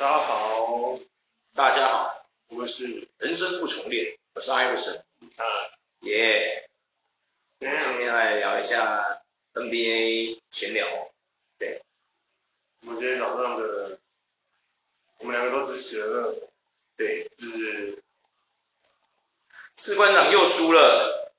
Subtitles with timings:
[0.00, 0.98] 大家好，
[1.54, 4.96] 大家好，我们是人生不重练，我是艾弗森，
[5.36, 5.44] 啊，
[6.00, 6.70] 耶，
[7.58, 9.20] 今天来聊一下
[9.52, 10.86] NBA 闲聊，
[11.58, 11.82] 对，
[12.80, 13.98] 我们今天早上的，
[15.18, 16.34] 我们两个都支持了，
[16.96, 18.02] 对，就是。
[19.76, 21.30] 士官长又输了，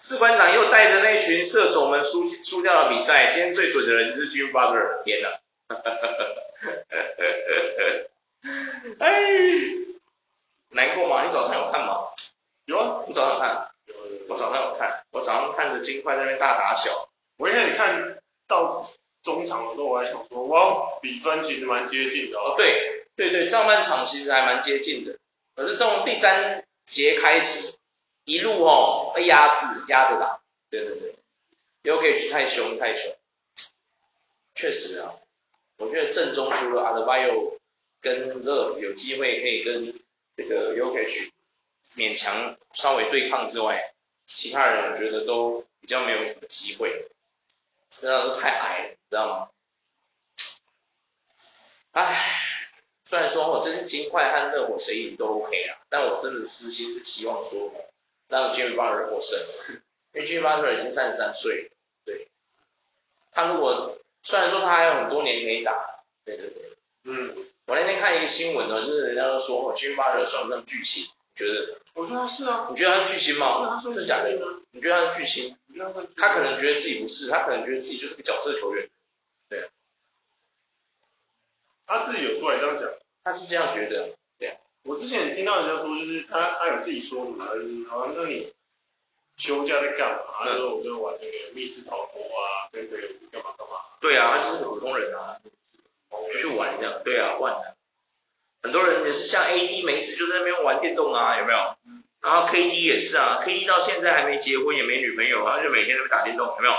[0.00, 5.28] 士官长又带着那群射手们输输掉了比赛，今天最准的人就是 Jimmy Butler，天哪！
[5.68, 6.47] 哈哈哈哈哈！
[8.98, 9.12] 哎，
[10.70, 11.24] 难过吗？
[11.24, 12.08] 你早上有看吗？
[12.64, 13.70] 有啊，你早上有看？
[14.28, 17.08] 我早上有看，我早上看着金块在那边大打小。
[17.36, 18.86] 我一开始看到
[19.22, 22.38] 中场的时候，我还想说，哇，比分其实蛮接近的。
[22.38, 25.18] 哦，对，对对，上半场其实还蛮接近的，
[25.56, 27.74] 可是从第三节开始，
[28.24, 30.40] 一路哦被压制，压着打。
[30.70, 31.14] 对对对
[31.82, 33.14] ，Jokic 太凶太凶，
[34.54, 35.14] 确实啊。
[35.78, 37.58] 我觉得正中除了 Adebayo
[38.00, 39.82] 跟 Love 有机会可以跟
[40.36, 41.30] 这个 UKE
[41.96, 43.92] 勉强稍微对抗之外，
[44.26, 47.06] 其他人我觉得都比较没有什么机会，
[47.90, 49.50] 真的都太矮了，你知道吗？
[51.92, 52.38] 唉，
[53.04, 57.72] 虽然说我这是金块和热火谁赢都 OK 啊，但我真的私心是希望说
[58.28, 59.38] 让 Jimmy Butler 获胜，
[60.12, 61.70] 因为 Jimmy Butler 已经三十三岁，
[62.04, 62.28] 对，
[63.32, 67.34] 他如果虽然说他还有很多年可以打，对对对，嗯，
[67.64, 71.04] 我那天看一个新闻呢，就是人家都说哦，Jimmy Butler 算不算巨星？
[71.04, 71.78] 你觉得？
[71.94, 72.66] 我觉得他是啊。
[72.68, 73.80] 你觉得他是巨星吗？
[73.82, 74.30] 真的假的？
[74.72, 75.56] 你觉得他是巨星？
[76.14, 78.90] 他可能觉得自己不是，他可能觉得自己就是个角色球员。
[79.48, 79.68] 对啊。
[81.86, 82.86] 他自己有出来这样讲。
[83.24, 84.10] 他是这样觉得。
[84.38, 84.56] 对啊。
[84.82, 88.52] 我之前听到人家说，就是他他有自己说嘛，就是好像说你。
[89.38, 90.44] 休假在干嘛？
[90.46, 93.54] 然后我就玩那个密室逃脱啊，跟朋友干嘛。
[94.00, 95.36] 对啊，他就是普通人啊，
[96.32, 97.00] 就去玩这样。
[97.04, 97.74] 对啊，玩的。
[98.62, 101.58] 很多人也是像 AD 没事就在那边玩电动啊，有没有？
[102.20, 106.74] 然后 KD 也是啊，KD 到现在还没结婚也没女朋友，然后就每天在那边打电动，有没有？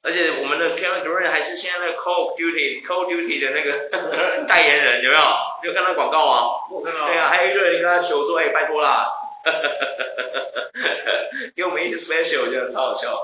[0.00, 3.90] 而且我们的 Kevin Durant 还是现在那个 Call of Duty Call of Duty 的那个
[4.48, 5.22] 代言人，有没有？
[5.62, 6.64] 你有看到广告啊？
[6.70, 7.06] 我看到。
[7.08, 9.12] 对啊，还有一个人跟他求说，哎，拜托啦。
[11.54, 13.20] 给我们一些 special，我觉得超好笑。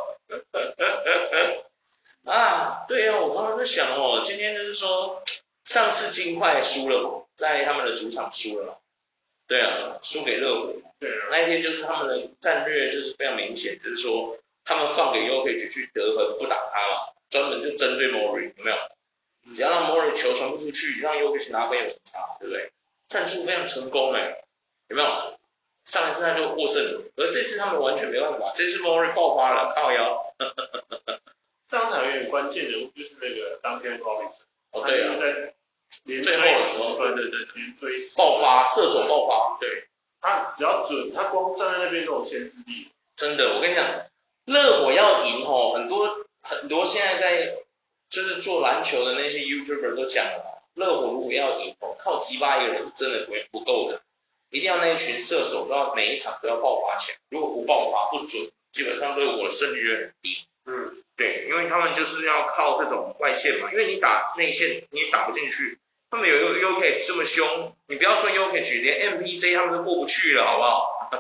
[2.25, 5.23] 啊，对啊，我常常在想哦，今天就是说，
[5.65, 8.75] 上次金块输了嘛，在他们的主场输了嘛。
[9.47, 10.73] 对啊，输给热火。
[10.99, 11.29] 对啊。
[11.31, 18.77] 那一天就是他们的战略就是非常明显，就是说他们放给 Jokic 去得分，不打他嘛，专门就针对 Murray，有没有？
[19.55, 22.73] 只要让 Murray 球传不出去，让 Jokic 拿分有什么差，对不对？
[23.09, 24.43] 战术非常成功哎，
[24.89, 25.09] 有没有？
[25.85, 30.35] 上一次他就获胜了，而这次他们完全没办法，这次 Murray 爆发了，靠腰。
[31.75, 35.55] 这场有点关键人物，就是那个当天 Robinson 哦，对啊，在
[36.23, 39.89] 最后十分，对对对，连追爆发，射手爆发，对，
[40.21, 42.91] 他只要准，他光站在那边都有牵制力。
[43.17, 44.07] 真的，我跟你讲，
[44.45, 47.57] 热火要赢吼，很多很多现在在
[48.09, 54.01] 就是做篮球的那些 YouTuber 都讲了，热火如果要赢吼，靠击巴一个人是真的不不够的。
[54.51, 60.47] 一定要那一群射手都要每一场都要爆发起来，如果不爆发不准，基本上对我的胜率就很低。
[60.67, 65.79] 嗯，对，因为他们就是要靠这种外线嘛，因为你打内线你也打不进去，
[66.11, 71.11] 他们有 U U K 这么凶，你不要说 Jokic，连 MPJ 他们都过不去了，好不好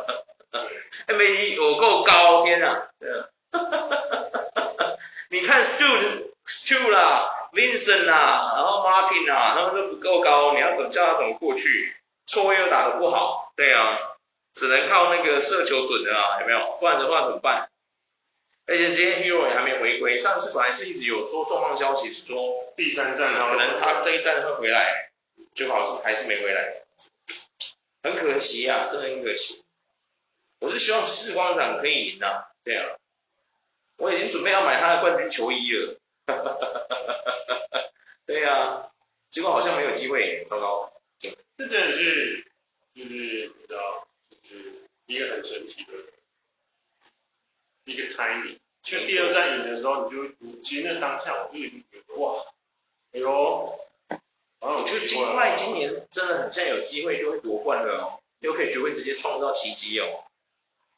[1.06, 2.88] ？MPJ 有够高，天啊！
[5.31, 11.94] 你看 Stu Stu 啦，Vincent 啦，然后 Martin 啊，他们都不够高，你要怎么叫他怎么过去？
[12.26, 13.99] 错位又打得不好，对啊，
[14.55, 16.78] 只能靠那个射球准的啊，有没有？
[16.81, 17.69] 不然的话怎么办？
[18.66, 25.10] 而且今天 Hero 也还没回归，上次本来是一直有说重磅消息是说第三战啊，可能他这一站会回来，
[25.54, 26.82] 最好是还是没回来，
[28.02, 29.62] 很可惜啊，真的很可惜。
[30.60, 32.97] 我是希望世光场可以赢呐、啊，对啊，
[33.98, 37.81] 我已经准备要买他的冠军球衣了，哈哈哈哈哈哈，
[38.25, 38.91] 对啊，
[39.31, 40.91] 结果好像没有机会，糟糕。
[41.20, 42.46] 这真的是，
[42.94, 45.93] 就是你知道，就是一个很神奇的
[47.84, 48.58] 一个 timing。
[48.82, 52.44] 去第二站赢的时候，你就你其实那当下我就已经觉得哇，
[53.12, 53.78] 哎呦，
[54.60, 60.25] 我觉得金块今年真的很像有机会就会夺冠了哦，又可以学会直接创造奇迹哦。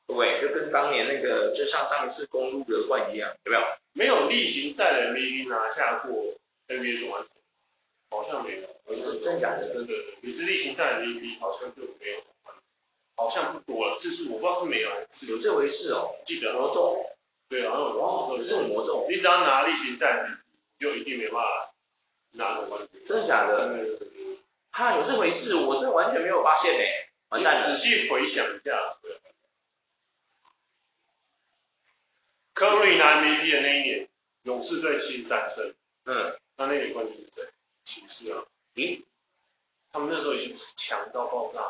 [0.08, 3.64] 对，就跟当年那个就像上一次公路夺冠一样，有没有？
[3.92, 6.34] 没有例行赛的 MVP 拿下过
[6.68, 7.30] NBA 总冠军，
[8.10, 8.68] 好像没有。
[8.84, 9.72] 我是真假的？
[9.72, 9.92] 真的，
[10.22, 12.20] 你是例行赛的 MVP 好像就没有，
[13.16, 16.14] 好像不多了，次数我不知道是没有还是有这回事哦。
[16.26, 17.04] 记得魔咒，
[17.48, 20.28] 对啊，然后哇，这种魔咒，你只要拿例行赛，
[20.78, 21.74] 就一定没办法
[22.32, 23.02] 拿冠军。
[23.04, 23.98] 真的假的？
[24.70, 26.84] 哈，有这回事，我这完全没有发现呢。
[27.30, 27.74] 完蛋了。
[27.74, 29.18] 仔细回想一下，对。
[32.52, 34.08] 科瑞拿 MVP 的那一年，
[34.42, 35.74] 勇士队七十三胜。
[36.04, 36.38] 嗯。
[36.56, 37.50] 那那年冠军是谁？
[37.84, 38.44] 骑士啊。
[38.74, 39.02] 咦？
[39.90, 41.60] 他们那时候已经强到爆炸。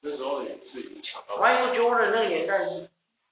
[0.00, 1.36] 那时候也是已经抢到。
[1.38, 2.88] Michael Jordan 那个年代是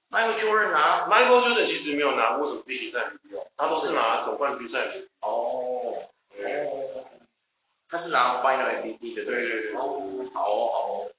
[0.09, 1.07] Michael Jordan 拿。
[1.07, 5.07] Michael Jordan 其实没有拿过什么例行赛 MVP，他都是拿总冠军赛的。
[5.21, 6.09] 哦。
[6.37, 7.05] 哦。
[7.89, 9.25] 他是拿 Final MVP 的。
[9.25, 9.73] 对对对。
[9.75, 11.11] 哦，好哦好哦。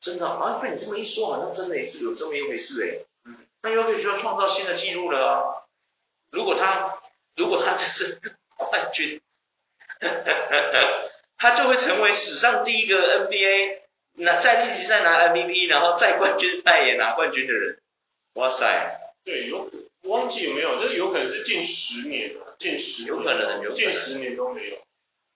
[0.00, 3.04] 真的啊，被你这么一说，好像真的也是有这么一回事哎。
[3.24, 3.36] 嗯。
[3.62, 5.62] 那 Jokic 就要创造新的纪录了啊！
[6.30, 6.98] 如果他
[7.36, 8.20] 如果他这是
[8.56, 9.20] 冠军，
[11.42, 13.80] 他就会成为史上第一个 NBA
[14.12, 17.80] 拿在例行赛拿 MVP，然后在冠军赛也拿冠军的人。
[18.34, 19.00] 哇塞！
[19.24, 19.68] 对，有
[20.02, 20.80] 忘记有没有？
[20.80, 24.76] 就是有可能是近十年近十年有可能，有近十年都没有。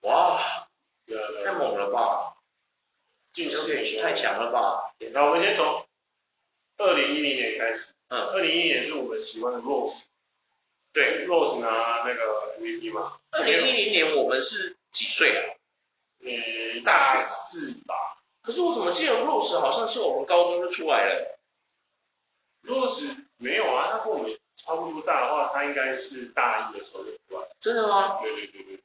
[0.03, 0.69] 哇！
[1.43, 2.37] 太猛了吧！
[3.33, 4.93] 近十年太强了吧！
[5.11, 5.85] 那我们先从
[6.77, 7.91] 二零一零年开始。
[8.07, 8.27] 嗯。
[8.27, 10.03] 二零一零年是我们喜欢的 Rose。
[10.93, 13.17] 对，Rose 拿那个 MVP 嘛。
[13.31, 15.43] 二零一零年我们是几岁啊？
[16.19, 17.95] 嗯，大四吧。
[18.41, 21.39] 可是我怎么记得 Rose 好像是我们高中就出来了。
[22.63, 27.47] Rose 没有啊，他跟我们差不多大的话，他应该是大一的时候就出来。
[27.59, 28.19] 真的吗？
[28.21, 28.79] 对对对对。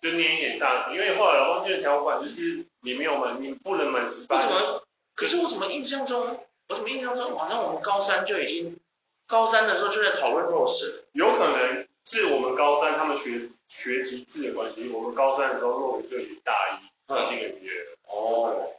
[0.00, 4.36] 就念一点大学，因为后来老方俊的条款就是你没有满，你不能满十八。
[4.36, 4.84] 为什么？
[5.14, 8.78] 可是我怎么印象中，我怎么印象中好像我们高三就已经。
[9.26, 17.98] 高三的时候就在讨论 Rose，有可能是我们高三他们学学籍制的关系，我们高三的时候 Rose 就已经大一，他进 NBA 了。
[18.06, 18.70] 哦，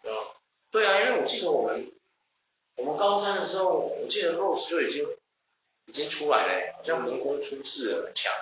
[0.00, 0.22] 对啊，
[0.70, 1.90] 对啊，因为我记得我们
[2.76, 5.08] 我们高三的时候，我记得 Rose 就已经
[5.86, 8.32] 已经出来了，好像横空出世了，很强。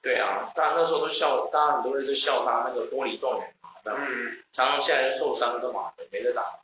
[0.00, 6.60] 对啊，大家那时候都笑，大家很多人都笑他那个玻璃状元嘛，嗯，常常现在受伤干嘛的，没得打。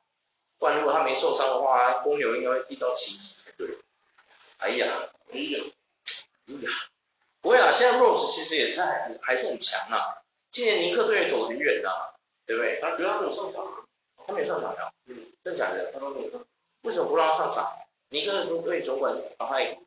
[0.61, 3.77] 不然如果他没受伤的话，公牛应该会一朝奇迹才对。
[4.59, 5.65] 哎呀，哎呀，
[7.41, 10.23] 不会啊，现在 Rose 其实也是还还是很强啊。
[10.51, 11.91] 今年尼克队也走很远呐，
[12.47, 12.79] 对不对？
[12.81, 13.87] 他觉得他没有上场，
[14.27, 14.93] 他没有上场呀？
[15.07, 15.91] 嗯，真假的？
[15.93, 16.45] 他都没有上。
[16.83, 17.73] 为什么不让他上场？
[18.11, 19.79] 尼克队总管把他给。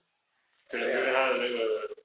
[0.68, 1.96] 可能因为他的那个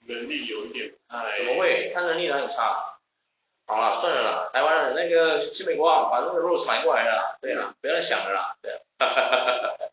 [0.00, 1.32] 能力有一点哎。
[1.38, 1.90] 怎么会？
[1.94, 2.86] 他能力哪里差？
[3.66, 9.90] 好了，算了啦，台湾人那个去美国啊，把那个 Rose 买过来了，对啦，不要再想了啦，对，哈哈哈哈哈，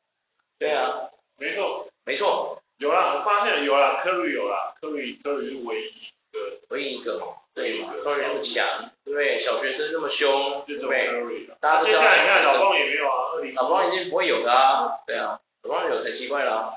[0.57, 5.93] 对啊，没错，没错，有啦，我发现有啦，Curry 有啦，Curry Curry 是唯一一
[6.31, 6.39] 个，
[6.69, 7.25] 唯一一个嘛，
[7.55, 9.39] 对嘛，Curry 那么强，对不对？
[9.39, 11.47] 小学生那么凶，对不对？
[11.59, 16.73] 大家都知道，接下来你看老光也没有啊，二零，老光一定不会有的啊，对啊，老光有才奇怪啦，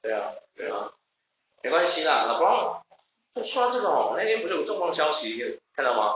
[0.00, 0.90] 对啊，对啊，
[1.62, 2.82] 没关系啦，老光，
[3.34, 6.14] 就刷这个哦，那天不是有重磅消息，看到吗？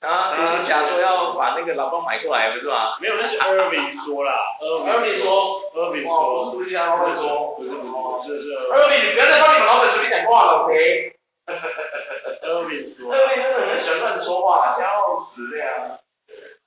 [0.00, 2.96] 啊，独行侠说要把那个老光买过来，不是吗？
[3.00, 11.16] 没有，那是 Irving 说啦， Irving 说，Irving 说，不是独行侠老板说，不是不是，是是 Irving，不要再帮你们老板随便讲话了，OK？
[11.46, 15.98] 哈哈哈哈 Irving 说，Irving 真的很喜欢乱说话，笑死这样。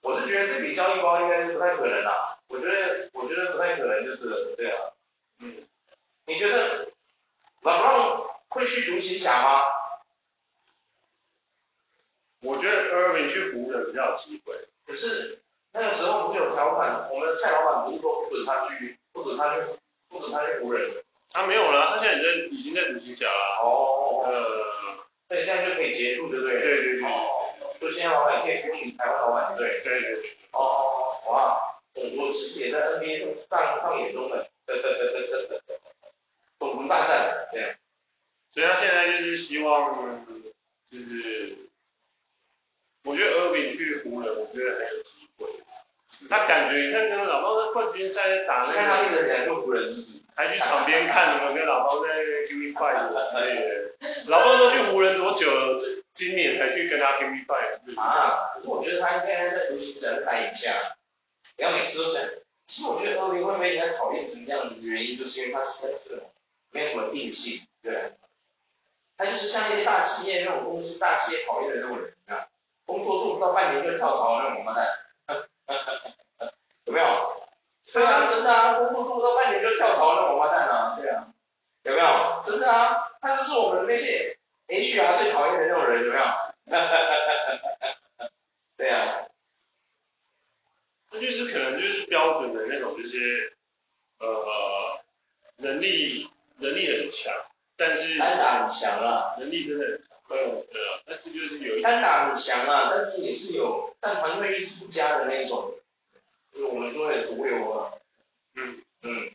[0.01, 4.93] 我是觉得这笔交易包应该是不太可能啦，我觉得我觉得不太可能就是这样。
[5.39, 5.67] 嗯，
[6.25, 6.89] 你觉得
[7.61, 9.61] 老邦会去独行侠吗？
[12.41, 14.53] 我觉得 Irving 去湖人比较有机会，
[14.85, 15.41] 可是
[15.73, 19.65] 那个时候不是有条款，我们的蔡老板不是说不准他去，不止他是，
[20.09, 21.03] 不止他是湖人。
[21.31, 23.61] 他没有了，他现在已经已经在独行侠了。
[23.63, 24.23] 哦。
[24.27, 26.61] 呃，所以现在就可以结束，对不对？
[26.61, 27.09] 对对对。
[27.09, 27.49] 哦。
[27.81, 29.81] 就现在老板可以跟你台湾老板对。
[29.83, 30.37] 对对对。
[30.51, 34.47] 哦，哇，我我其实也在 NBA 上上演中的，
[36.59, 37.75] 种族大战，对。
[38.53, 40.23] 所以他现在就是希望，
[40.91, 41.57] 就是。
[43.03, 45.47] 我觉得 Irving 去湖人，我觉得很有机会。
[46.29, 50.05] 他感觉你看跟老包在冠军赛打那个，看他一个人去湖人，
[50.35, 52.09] 还去场边看，有没有跟老包在
[52.45, 53.95] Give Me Five 之类的。
[54.27, 55.79] 老包都去湖人多久了？
[56.13, 57.99] 今年才去跟他 Give Me Five。
[57.99, 60.75] 啊，可是我觉得他应该在独行侠待一下，
[61.55, 62.29] 不要每次都这样。
[62.67, 66.21] 其实我觉得 Irving 会被人家讨厌成这样的原因，就是因为他实在是
[66.71, 68.11] 没有什么定性，对。
[69.17, 72.13] 他就是像那些大企业那种公司、大企业讨厌的那种人，
[72.85, 74.87] 工作做不到半年就跳槽那种王八蛋，
[76.85, 77.05] 有没有？
[77.93, 81.27] 对啊，真的啊，工作做不到半年就跳槽那种王八蛋啊，对啊，
[81.83, 82.41] 有没有？
[82.45, 86.25] 真的啊，他就是我们那些 HR 最讨厌的那种人，有没有？
[88.77, 89.25] 对啊，
[91.11, 93.57] 那就是可能就是标准的那种，就是
[94.19, 95.01] 呃
[95.55, 97.33] 能力能力很强，
[97.77, 100.07] 但是单打很强啊，能力真的很强。
[100.29, 100.65] 嗯，
[101.33, 105.73] 就是有一单打很强啊，但是也是有，但团队意识不佳的那一种，
[106.53, 107.93] 就是我们说的毒瘤啊。
[108.55, 109.31] 嗯嗯。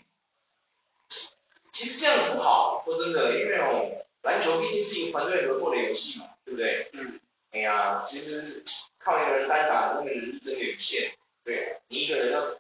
[1.73, 6.91] 其实这样不好，说真的，因为哦，篮球毕竟是一个团队合作的游戏嘛，对不对？
[6.93, 7.19] 嗯。
[7.53, 8.63] 哎呀，其实
[8.99, 11.13] 靠一个人单打，那个人是真的有限。
[11.45, 12.57] 对，你一个人要，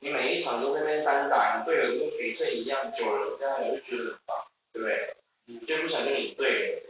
[0.00, 5.16] 你每一场都在那边单打，你队友跟陪衬一样，久了这样也会觉得很棒，对不对？
[5.44, 6.82] 你就不想跟你队，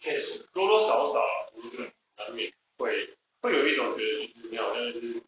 [0.00, 1.20] 确实，多多少少，
[1.54, 5.22] 我觉得难免会会有一种觉得就是你好像是，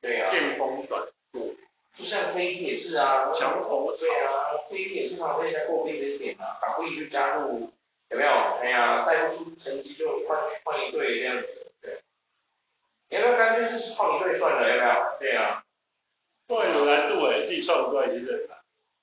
[0.00, 1.54] 对啊，见风转舵。
[1.94, 7.70] 就像 KD 也是啊，强投对啊，KD 也是常被人家诟病的一点啊，打不赢就加入，
[8.08, 8.30] 有没有？
[8.30, 12.00] 哎呀，带不出成绩就换换一队这样子，对。
[13.10, 15.16] 要不要干脆就是创一队算了，要不要？
[15.18, 15.64] 对啊。
[16.46, 18.58] 对，有难度诶，自己创一队其实很难。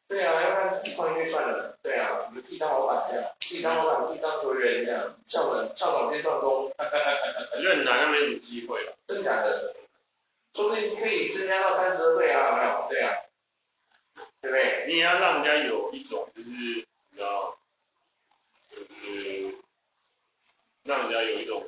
[0.08, 7.50] 对啊，要不然自己创一队算了，对啊，你们自己当老板这样，自己当老板，自己当球员这样，校长校长先上钟，哈哈哈哈哈。
[7.52, 9.76] 很难，那没什么机会了，真假的？
[10.56, 12.88] 说不定可以增加到三十二队啊，有没有？
[12.90, 13.18] 对啊，
[14.42, 14.86] 对不对？
[14.88, 16.86] 你也要让人家有一种就是，你
[17.16, 17.56] 知道，
[18.72, 19.56] 就是
[20.84, 21.68] 让人家有一种，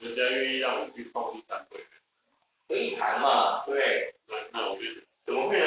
[0.00, 1.86] 人家愿意让你去创第三队，
[2.66, 4.14] 可以谈嘛，对不对？
[4.26, 5.66] 那那我觉得怎么会呢？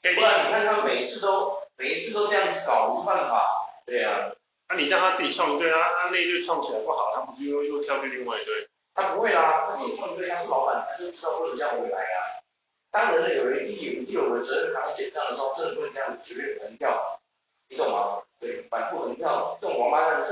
[0.00, 3.68] 不然你看他每一次都每一次都这样子搞，不是办法。
[3.84, 4.32] 对啊，
[4.68, 8.68] 那、啊、你让他自己创一队，他他那一队创起来不好，他不是又又跳去另外一队？
[8.94, 12.42] 他不会啦，他自己创一队，他是老板，他就知道不能这样回来啊。
[12.90, 17.20] 当人类有人一有一有了责任扛起这样的时候，真的不能这样随便横跳，
[17.68, 18.22] 你懂吗？
[18.40, 19.68] 对，反复横跳，这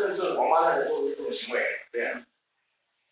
[0.02, 2.22] 种王八蛋，这是王八蛋的做这种行为，对啊，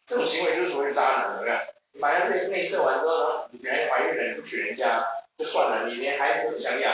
[0.06, 1.58] 这种行为就是所谓渣男，对不对？
[1.92, 5.06] 你把人内内射完之后呢，你别人怀孕了，你不娶人家
[5.38, 6.92] 就算了，你连孩子都不想养，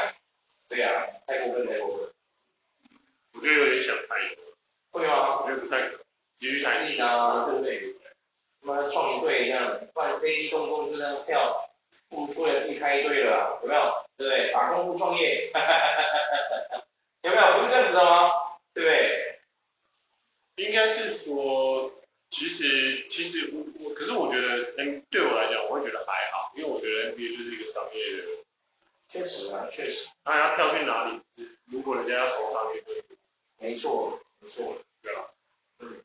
[0.69, 2.09] 对呀、啊，太过分，太过分。
[3.33, 4.45] 我觉得有点想太多。
[4.93, 5.41] 会吗？
[5.41, 6.01] 我觉得不太可能。
[6.39, 6.85] 继续想。
[6.85, 7.95] 力啊，对不对？
[8.63, 11.71] 他妈创一队一样，不然飞机动不动就这样跳，
[12.11, 14.05] 不如出来自己开一队了，有没有？
[14.19, 14.53] 对不对？
[14.53, 16.85] 打工不创业，哈哈哈哈哈，
[17.23, 17.63] 有没有？
[17.63, 18.33] 不是这样子的吗？
[18.75, 19.30] 对不对？
[20.61, 21.93] 应该是说，
[22.31, 28.29] 其实其实我我，可是我觉得，N 对我来讲，我会觉得还好，因为我觉得 NBA 就是一个商业的。
[29.09, 30.09] 确实啊，确实。
[30.25, 31.21] 那要跳去哪里？
[31.71, 33.03] 如果人家要从商业队。
[33.59, 35.31] 没错，没错，对吧？
[35.81, 35.97] 嗯。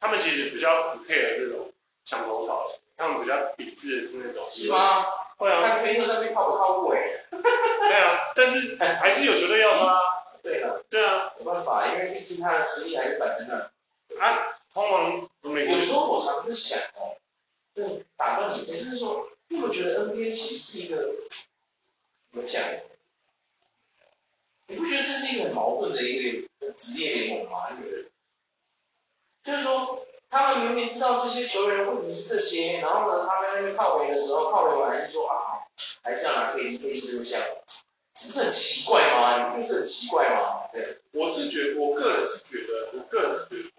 [0.00, 1.70] 他们其实比较不 care 这种。
[2.06, 4.46] 抢头草，他们比较抵制的是那种。
[4.48, 5.04] 是吗？
[5.36, 5.66] 会啊。
[5.66, 7.24] 他推特上面靠不靠谱哎？
[7.32, 9.98] 对啊，但是还是有球队要他。
[10.42, 10.76] 对啊。
[10.90, 11.32] 对啊。
[11.38, 13.70] 没办法，因为毕竟他的实力还是摆在那。
[14.18, 17.16] 啊，通常有时候我常常在想哦，
[17.74, 21.14] 对，打断你，也就是说，你不觉得 NBA 其实是一个
[22.32, 22.62] 怎么讲？
[24.66, 27.70] 你不觉得这是一个很矛盾的一个职业联盟吗？
[27.78, 28.04] 你觉得？
[29.44, 30.06] 就是说。
[30.30, 35.62] 他们明明知道这些球员的问题是这些，然后呢，他们在那边靠围的时候，靠围完还是说啊，
[36.02, 37.40] 还是要拿 KD，KD 这么像，
[38.14, 39.54] 这不是很奇怪吗？
[39.56, 40.68] 你不觉得这很奇怪吗？
[40.72, 43.70] 对，我是觉得，我个人是觉得，我个人是觉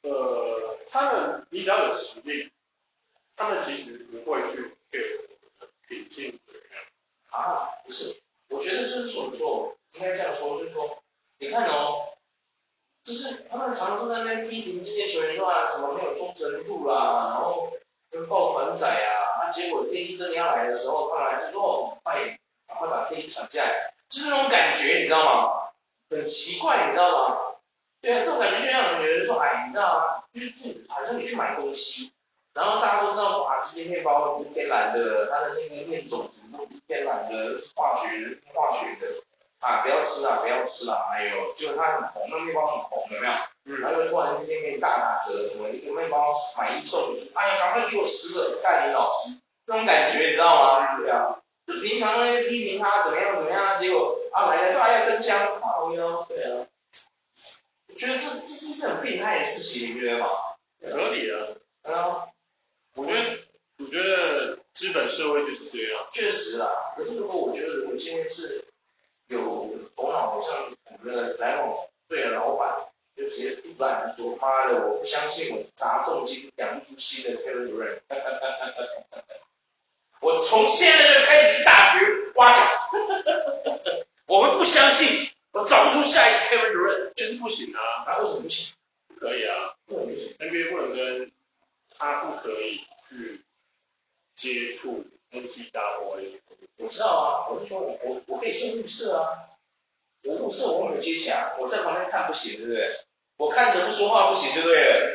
[0.00, 2.50] 得，呃，他们比较有实力，
[3.36, 4.98] 他们其实不会去给
[5.86, 6.82] 品性怎么样
[7.28, 7.68] 啊？
[7.84, 8.16] 不是，
[8.48, 11.02] 我觉得就是怎么说，应该这样说，就是说，
[11.38, 12.06] 你看哦。
[13.02, 17.72] 就是他们常常在那边批评这些球员说啊，什么没有忠诚度啦，然后
[18.10, 22.38] 跟抱团仔啊，那结果 KD 真的要来的时候，他们还是说快点，
[22.68, 25.70] 赶快把 KD 抢下来，就是那种感觉，你知道吗？
[26.10, 27.56] 很奇怪，你知道吗？
[28.02, 30.19] 对啊，这种感觉就让人觉得说，哎，你知道吗？
[30.32, 32.12] 就是好像你去买东西，
[32.54, 39.22] 然后大家都知道说啊，这些面包不是天然的，它的那个面种子都不是天然的，是化学化学的。
[39.60, 43.32] 啊，不要吃啊，不要吃了，哎呦，就是它很红，那面包很红，有没有？
[43.66, 43.80] 嗯。
[43.82, 50.96] 然后突然之间给你大打折，什么一个面包买一送一，哎呀，赶快给我十个，干你老师，那种感觉你知道吗？
[50.96, 51.36] 对啊。
[51.66, 56.64] 就平常那些批评他怎么样怎么样，结果啊来了说哎呀真香，好哟，对啊。
[58.00, 60.26] 我觉得这这是一件很病态的事情，你觉得吗？
[60.82, 61.36] 合理啊。
[61.82, 62.28] 啊。
[62.94, 63.38] 我觉得，
[63.78, 66.08] 我觉得资本社会就是这样。
[66.10, 68.64] 确实啊，可是如果我觉得我今天是。
[69.28, 78.00] 有头脑好像我们的来往对的老板就直接杜烂说，妈的，我不相信我砸重金养不出新的 Kevin Durant，
[80.20, 82.04] 我从现在就开始大学
[82.34, 82.60] 挖角，
[84.26, 88.72] 我们不相信，我找不出下一个 Kevin Durant，就是不行啊，他为什么不行？
[89.06, 91.30] 不可以啊，为什么不行？NBA 不能跟
[91.96, 93.42] 他不可以去
[94.34, 96.40] 接触 NCAA。
[96.82, 99.50] 我知道啊，我是说我我我可以先入射啊，
[100.24, 102.90] 我物色我没有接起来，我在旁边看不行，对不对？
[103.38, 105.14] 我看着不说话不行，对不对？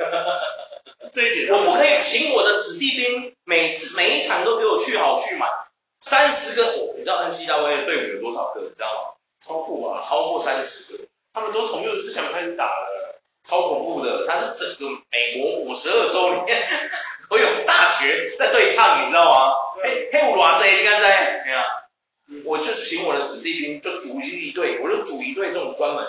[1.14, 5.48] 这一点，我不可以请我的子弟兵每次每一场都给我去好去满，
[6.02, 8.62] 三十个火，你知道 NCAA 的队伍有多少个？
[8.62, 9.00] 你知道吗？
[9.46, 14.26] 超过啊，超过三十个，他们都从六十四强开始打的，超恐怖的。
[14.28, 16.68] 他是整个美国五十二州里面
[17.30, 19.54] 都有大学在对抗，你知道吗？
[19.84, 21.06] 嘿，嘿，我偌济，你敢知？
[21.06, 21.64] 哎呀，
[22.44, 26.06] 我就是请我的子弟兵，就组一队，我就组一队这种专门，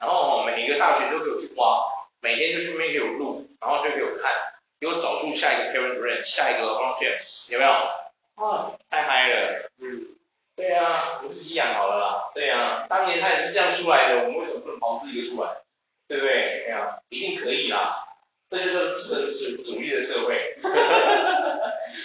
[0.00, 1.84] 然后每一个大学都给我去挖，
[2.20, 4.32] 每天就去那边给我录，然后就给我看，
[4.80, 7.70] 给我找出下一个 Kevin Durant，下一个 projects 有没有？
[8.36, 10.06] 啊，太嗨了，嗯。
[10.56, 12.30] 对啊，我自己养好了啦。
[12.34, 15.56] 对啊，当年他也是这样出来的，我们为什么不能保自己出来？
[16.06, 16.64] 对不对？
[16.66, 18.08] 对啊，一定可以啦。
[18.50, 20.58] 这就是资本主主义的社会。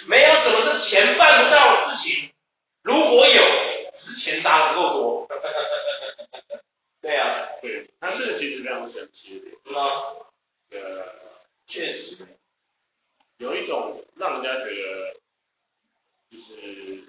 [0.08, 2.30] 没有什么是钱办不到的事情，
[2.82, 3.42] 如果有，
[3.94, 5.28] 只是钱砸的不够多。
[7.02, 9.50] 对啊，对，他这个其实非常神奇的。
[9.66, 9.90] 是吗？
[10.70, 11.14] 呃，
[11.66, 12.26] 确实，
[13.36, 15.14] 有一种让人家觉得
[16.30, 17.04] 就是。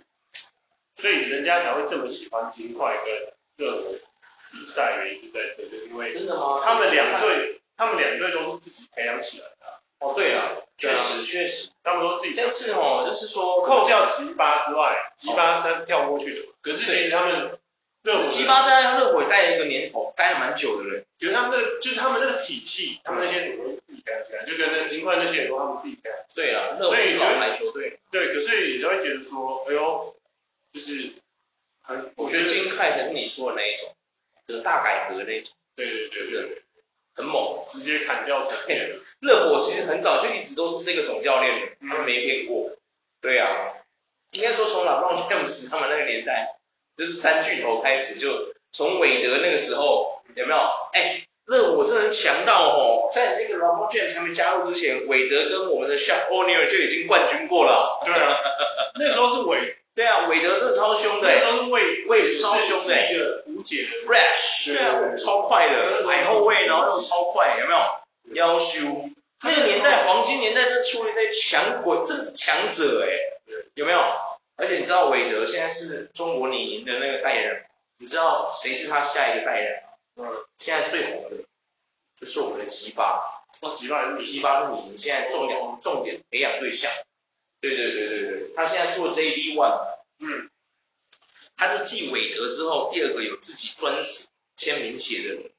[1.00, 3.92] 所以人家才会这么喜欢金块跟热火
[4.52, 6.62] 比赛，原因就在这里，因为真的吗？
[6.64, 9.80] 他们两队，他们两队都是自己培养起来的。
[10.00, 12.34] 哦，对了，确实确实，他们都自己。
[12.34, 17.60] 这次哦，就是说扣掉吉巴之外，吉巴他是跳过去的，可是其实他们
[18.04, 21.06] 热火，吉巴在热火待了一个年头，待了蛮久的人。
[21.20, 26.18] 就是他们那个，就是他们那个体系，他们那些人都是自己培养起来，就跟那金块那些人都他们自己培养。
[26.34, 28.00] 对啊，所以老牌球队。
[28.12, 30.14] 对，可是你就会觉得说，哎呦。
[30.74, 31.14] 就是
[31.88, 33.96] 很，我觉得金块才是你说的那一种，
[34.46, 35.54] 就是大改革的那种。
[35.78, 36.62] 对对对对，
[37.16, 39.00] 很猛，直接砍掉重练了。
[39.22, 42.72] 热火其实很早就一直都是这个总教练，他们没变过。
[43.22, 43.74] 对啊，
[44.32, 46.58] 应该说从老布朗詹姆斯他们那个年代，
[46.98, 50.60] 就是三巨头开始，就从韦德那个时候有没有？
[50.92, 58.02] 哎，热火真的强到哦，在那个老布朗詹姆斯还没加入之前，韦德跟我们的像欧尼尔就已经冠军过了。
[58.04, 58.36] 对啊，
[59.00, 59.78] 那时候是韦。
[59.98, 64.06] 对啊，韦德真的超凶的，都是韦韦超凶的，一个无解的。
[64.06, 66.08] Fresh，对啊，超快的。
[66.08, 67.80] 矮后卫，然后又超快，有没有？
[68.36, 69.10] 夭寿，
[69.42, 73.10] 那个年代黄金年代，这出了一堆强鬼，这是强者哎，
[73.74, 74.00] 有没有？
[74.56, 77.66] 而且你知道韦德现在是中国李宁的那个代言人，
[77.98, 79.84] 你知道谁是他下一个代言人？
[80.18, 81.38] 嗯，现在最红的
[82.22, 86.92] 就是我们的吉巴，哦，吉巴是吉巴是李宁现在重点重点培养对象。
[87.62, 90.50] 对对对对对，他现在出了 JB One，嗯，
[91.56, 95.52] 他是继韦德之后第二个有自己专属签名写的人，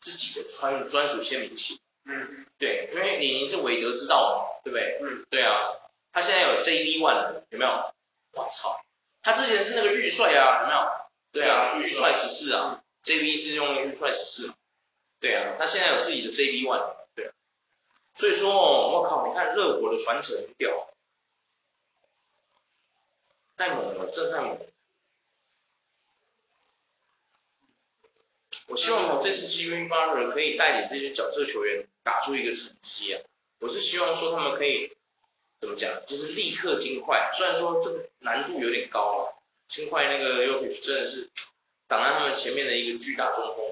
[0.00, 4.98] 自己的专专属签名写，嗯，对，因为李宁是韦德之道嘛，对不对？
[5.02, 5.60] 嗯，对啊，
[6.12, 7.70] 他现在有 JB One 有没有？
[8.32, 8.80] 我操，
[9.22, 10.88] 他之前是那个玉帅啊，有没有？
[11.32, 14.52] 对啊，玉帅十四啊，JB 是用那个玉帅十四，
[15.20, 17.32] 对啊，他现在有自己的 JB One，对啊，
[18.16, 20.88] 所以说哦，我靠，你看热火的传承很屌。
[23.60, 24.58] 太猛了，真太猛！
[28.68, 33.20] 我希望我这次 Jimmy Butler 可以带领这些角色球员打出一个成绩啊！
[33.58, 34.96] 我是希望说他们可以
[35.60, 39.36] 怎么讲，就是立刻尽快，虽然说这个难度有点高啊，
[39.68, 41.28] 尽快那个 Jokic 真的是
[41.86, 43.66] 挡在他们前面的一个巨大中锋。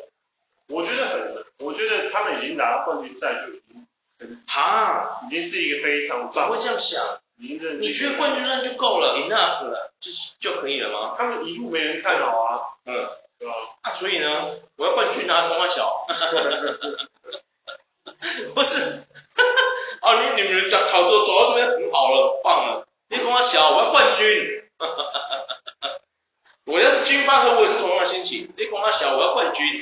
[0.67, 3.87] 我觉得很，我觉得他们已经拿到冠军赛就已经
[4.19, 6.51] 很，哈，已经是一个非常棒。
[6.51, 7.23] 我会这样想。
[7.39, 7.89] 你。
[7.91, 11.15] 去冠军赛就够了，enough 了，就是就可以了吗？
[11.17, 13.55] 他们一路没人看好啊，嗯，对吧？
[13.83, 16.07] 啊，所以呢，我要冠军啊，公阿小，
[18.55, 19.03] 不是，
[20.03, 24.65] 哦，你你们讲考走走到这边很好了，棒了，你公阿小，我要冠军，
[26.67, 29.81] 我要是金巴克，我也是同样的心情，你公阿小，我要冠军，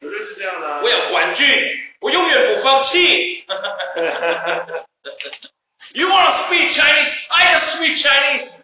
[0.00, 1.46] 绝对是这样的啊，我要冠军，
[2.00, 3.44] 我永远不放弃。
[5.92, 7.28] You wanna speak Chinese?
[7.30, 8.62] I speak Chinese.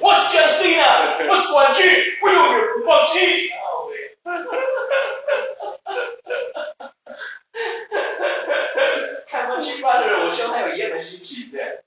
[0.00, 1.84] 我是江西的，我是冠军，
[2.22, 3.50] 我永远不放弃。
[9.26, 11.82] 看过去吧的人，我希望他有一样的心情，对。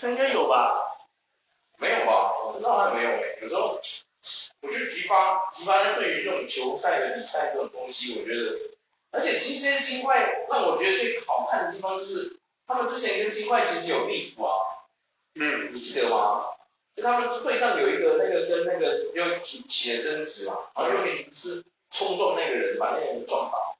[0.00, 0.96] 他应该有吧？
[1.78, 2.32] 没有吧？
[2.44, 3.38] 我不知道他有没有诶。
[3.42, 3.80] 有时候，
[4.60, 8.58] 我觉得吉巴，吉巴在对于这种球赛的比赛这种东西，我觉得，
[9.12, 12.36] 而且其实这些金块让我觉得最好看的地方就是。
[12.66, 14.84] 他们之前跟金块其实有 beef 啊，
[15.34, 16.44] 嗯，你记得吗？
[16.96, 23.76] 就他们会上有一个那个跟那个又起的争执嘛，然后右边不是冲撞那个人，把那个人撞倒，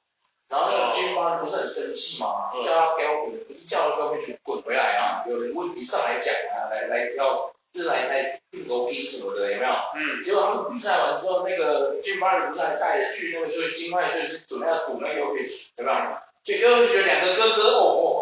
[0.49, 9.71] 然后那个军方不是很生气嘛，叫他给我滚，不是叫他给我去滚回来啊，有人问题上来讲啊，来来要就是来来定楼梯什么的，有没有？
[9.95, 10.23] 嗯。
[10.23, 15.97] 结果他们比赛完之后，那个 Jim Murray 不是还带着去那个所以金块所以是准备要赌那个 Jokic，有没有？
[16.47, 18.21] 就又觉得两个哥哥哦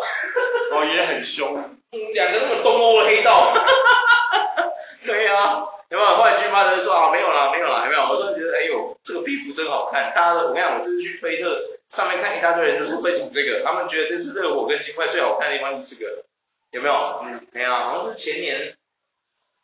[0.71, 1.55] 哦，哦 也很凶，
[1.91, 3.53] 嗯，两个那么东欧的黑道，
[5.05, 6.09] 对啊，有没有？
[6.09, 8.01] 后来 Jim Murray 就说啊没有啦没有啦，有没有？
[8.09, 11.61] 我都觉得哎呦这个皮肤真好看，大家都我跟你讲，我这次去推特
[11.91, 16.23] 上面看一大堆人都是分享这个，他们觉得这次热火跟金块最好看的地方是这个，
[16.71, 16.93] 有没有？
[17.23, 18.75] 嗯，没有，好像是前年。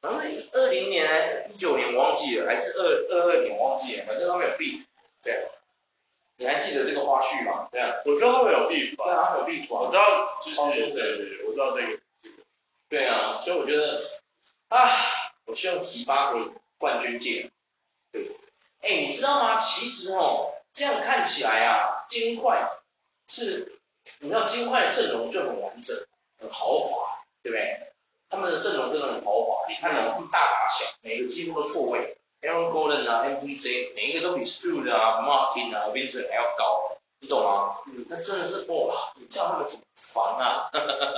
[0.03, 4.83] 好像是二零年还一九年我忘记了，还是二二二年我忘记了，反正他们有 beef，
[5.23, 5.47] 对，
[6.41, 7.67] 你还记得这个花絮吗？
[7.71, 9.05] 对啊，我知道他们有 beef 吧？
[9.05, 11.99] 对啊，他们有 beef 啊，我知道，就是对对对，我知道这个，
[12.89, 14.01] 对啊，所以我觉得
[14.69, 14.89] 啊，
[15.45, 16.49] 我希望吉巴可以
[16.79, 17.51] 冠军戒，
[18.11, 18.31] 对，
[18.81, 19.59] 哎，你知道吗？
[19.59, 22.71] 其实哦，这样看起来啊，金块
[23.27, 23.79] 是，
[24.19, 25.95] 你知道金块的阵容就很完整，
[26.39, 27.91] 很豪华，对不对？
[28.31, 37.77] 他们的阵容真的很豪华，你看哦，大打小，每个几乎都错位，Aaron Gordon 啊，MPJ，每一个都比 Strus 啊、Martin 啊、Vincent 还要高，你懂吗？
[37.87, 40.69] 嗯，那真的是哇，你叫他们怎么防啊？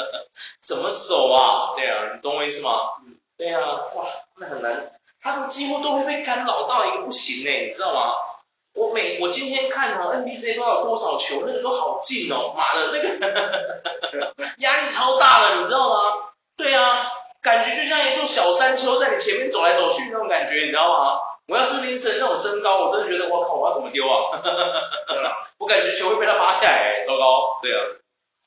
[0.62, 1.74] 怎么守啊？
[1.76, 2.72] 对啊，你懂我意思吗？
[3.06, 3.62] 嗯，对啊，
[3.96, 4.06] 哇，
[4.38, 8.14] 那很难，他们几乎都会被干扰到一个不行呢，你知道吗？
[8.74, 15.96] 我每我今天看哦，MPJ 不知道有多少球，那个都好近哦，妈的，那个 压力超大的，你知道吗？
[16.58, 17.12] 对啊，
[17.44, 21.20] 感觉就像一座小山丘在你前面走来走去那种感觉，你知道吗？
[21.46, 24.32] 我要是凌晨那种身高，我真的觉得我靠，我要怎么丢啊？
[25.60, 27.60] 我感觉球会被他拔下来，糟糕。
[27.62, 27.84] 对啊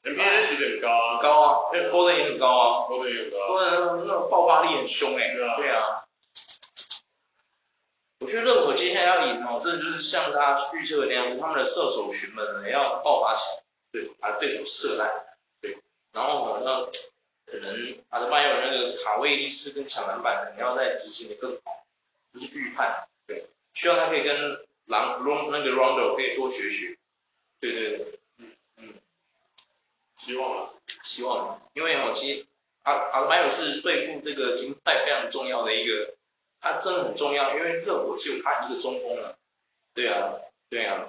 [0.02, 5.28] ，NBA 其实很高啊，很高啊，那个 Gordon 也很高啊，Gordon 也很高，Gordon 那种爆发力很凶哎。
[5.34, 6.02] 对啊，对啊。
[8.18, 15.12] 我觉得热火接下来要赢哦，真的就是像大家预测的那样，他们的射手群们呢要爆发起来，对，把对手射烂，
[15.60, 15.76] 对，
[16.12, 16.86] 然后呢。
[17.46, 21.84] 可能阿德巴约那个卡位意识跟抢篮板，可能要再执行的更好，
[22.34, 26.98] 就是预判，对，希望他可以跟狼龙那个 Rondo 可以多学学，
[27.60, 28.94] 对对对，嗯嗯，
[30.18, 30.72] 希望啊，
[31.04, 32.46] 希望，因为我其实
[32.82, 36.14] 阿阿德巴约是对付这个金块非常重要的一个，
[36.60, 39.38] 他真的很重要，因为热火只有他一个中锋了，
[39.94, 40.34] 对啊
[40.68, 41.08] 对啊，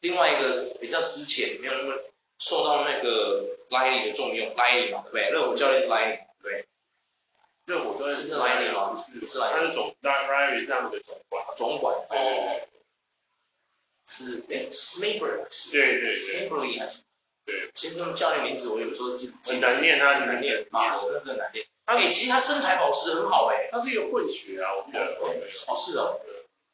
[0.00, 2.02] 另外一个比较值钱，没有那么。
[2.42, 5.30] 受到那个莱利的重用，莱利嘛，对不对？
[5.30, 6.66] 热火教练是莱利，对。
[7.66, 8.90] 热火教练是莱利吗？
[8.90, 9.60] 不是，不是莱利。
[9.60, 11.44] 他是总，但莱利是他们的总管。
[11.56, 11.94] 总管。
[12.10, 12.60] 哦。
[14.08, 15.46] 是，诶，Smibber。
[15.72, 16.18] 对对对。
[16.18, 17.02] Smibber 还是？
[17.46, 17.70] 对。
[17.74, 21.64] 其实这种教练名字我有时候记很难念，他很难念，妈的，真的很难念。
[21.86, 23.68] 他诶，其实他身材保持很好诶。
[23.70, 25.00] 他是一个混血啊，我记得。
[25.20, 26.20] 哦，是哦。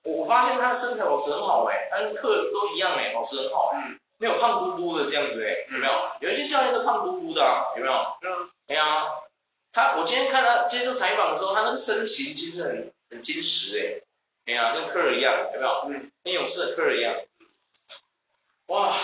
[0.05, 3.73] 我我发现他身材保持很好诶，他跟克都一样诶，保持很好。
[3.75, 3.99] 嗯。
[4.19, 5.93] 没有胖嘟嘟的这样子哎，有没有？
[6.21, 7.93] 有一些教练都胖嘟嘟的啊，有没有？
[8.23, 9.09] 嗯，哎呀，
[9.73, 15.85] 他我今天看他接受采访的时候，他那个身形其实很很精实哎，哎呀，跟科尔一样，有没有？
[15.89, 17.15] 嗯，跟勇士的科尔一样。
[18.67, 18.97] 哇，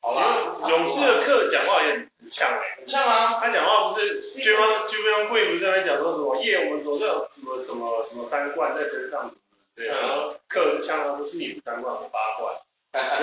[0.00, 6.36] 好啦，勇士的科尔讲话也很呛哎，很呛啊，他讲话不是，军方军方会不是在讲说什么？
[6.44, 9.34] 耶，我们总是有什么什么什么三冠在身上，
[9.74, 12.54] 对，然后科尔呛他说是你三冠，我八冠。
[12.92, 13.22] 哈哈哈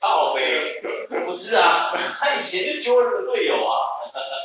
[0.00, 0.80] 靠北，
[1.24, 4.00] 不是啊，他以前就 Jordan 的队友啊，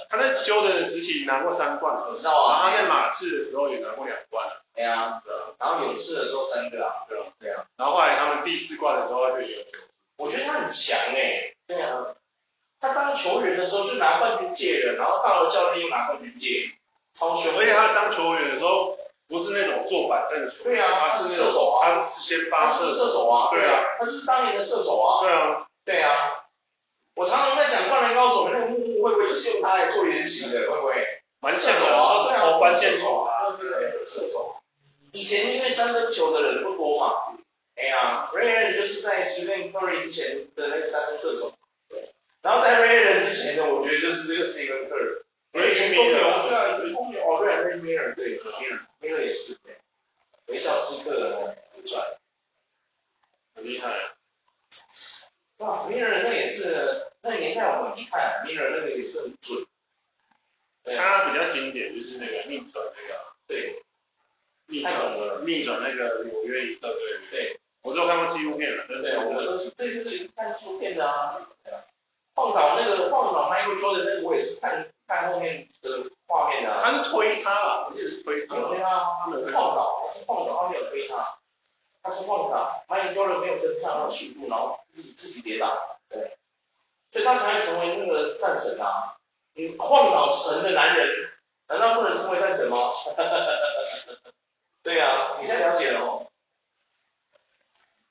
[0.09, 5.21] 他在 Jordan 的时期拿过三冠，我知道啊，然后他在马刺的时候也拿过两冠，对啊，
[5.59, 9.59] 然后勇士的时候三个啊，对啊，对啊，然后后来他们第四冠的时候他就有，
[10.17, 12.15] 我觉得他很强哎，对啊，
[12.79, 16.71] 他当球员的时候就拿冠军戒了，然后到了教练又拿冠军戒，
[17.13, 18.97] 超凶，而且他当球员的时候。
[19.31, 26.43] 不是那种坐板凳的球员，对啊，他是射手啊，他是先发射，射手啊，对啊，他就是当年的射手啊，对啊，对啊，
[27.15, 30.93] 我常常在想，灌篮高手那个木木会不会就是用他来做原型的，会不会？
[31.39, 34.57] 蛮像的啊，对啊，关键手啊，对对，射手。
[35.13, 37.33] 以前因为三分球的人不多嘛，
[37.75, 41.53] 哎呀，Ray Allen 就是在 Stephen Curry 之前的那个三分射手，
[41.89, 45.21] 对，然后在 Ray Allen 之前的，我觉得就是这个 Stephen Curry，
[45.53, 48.79] 有一群公牛，对啊，有公牛，哦，Ray Allen，对，Miller。
[48.99, 49.57] 那个也是，
[50.47, 52.17] 微笑时刻的很帅，
[53.55, 54.11] 很厉害。
[55.57, 59.21] 哇，Miller 那也是，那个年代我们一看，Miller 那个也是。
[59.21, 59.65] 很准。
[60.83, 62.17] 他比较经典就是。
[62.17, 63.83] 那个逆转那个，对，
[64.67, 67.59] 逆转逆转那个纽约一个，对对对。
[67.81, 69.69] 我只有看过纪录片了，对对，我们都是。
[69.71, 70.29] 这次是。
[70.35, 71.47] 看纪录片的啊。
[72.35, 74.59] 晃倒那个晃倒 Michael Jordan 那个我也是。
[74.59, 76.09] 看看后面的。
[76.31, 81.39] 画面啊，他是推他了，我记得是推他，没有推他，他没有晃倒，他是晃倒，他没有推他，
[82.01, 86.37] 他是晃倒，Michael Jordan 没有跟上他的速度，然后自己自己跌倒，对，
[87.11, 89.17] 所以他才会成为那个战神啊，
[89.55, 91.09] 你晃倒神的男人，
[91.67, 92.77] 难道不能成为战神吗？
[94.83, 96.27] 对呀、啊，你现在了解了哦。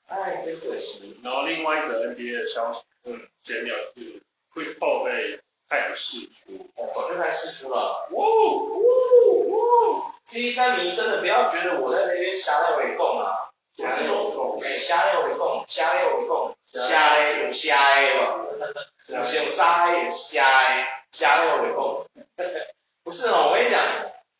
[0.09, 1.19] 哎，真可惜。
[1.23, 4.21] 然后另外一则 NBA 的消息，嗯，前两是
[4.53, 8.05] Chris Paul 被太阳释出，哦，早就该释出了。
[8.11, 8.75] 呜呜
[9.47, 18.45] 呜！CD3 迷真的不要觉得我在那边瞎在围攻啊，瞎在围攻，哎，瞎在围攻，瞎在围攻，瞎嘞有瞎的嘛，
[19.07, 22.05] 有像沙有瞎的，瞎在围攻。
[23.05, 23.79] 不是哦，我跟你讲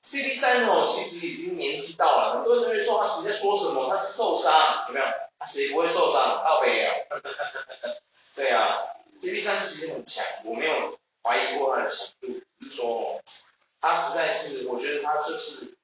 [0.02, 4.52] ，C D 三哦，其实已经年纪到了，很多人会说他实在说什么，他是受伤，
[4.90, 5.06] 有没有？
[5.48, 6.44] 谁不会受伤？
[6.44, 6.94] 靠北啊！
[8.36, 8.80] 对啊
[9.22, 12.28] cp 三其实很强，我没有怀疑过他的程度，
[12.60, 13.22] 就是说哦，
[13.82, 15.76] 他实在是，我觉得他就是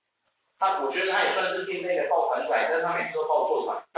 [0.59, 3.83] 他，我觉得他也算是另类的抱团仔，但是他每次都抱错团。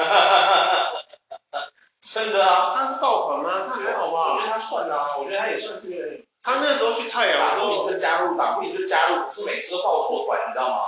[2.01, 2.73] 真的啊？
[2.75, 3.67] 他是抱团吗？
[3.67, 4.33] 他还好吧？
[4.33, 6.25] 我觉得他算啊，我觉得他也算是。
[6.41, 10.83] 他那时候去太阳打不赢就加入，打不赢就加入，不是每次都抱错团，你知道吗？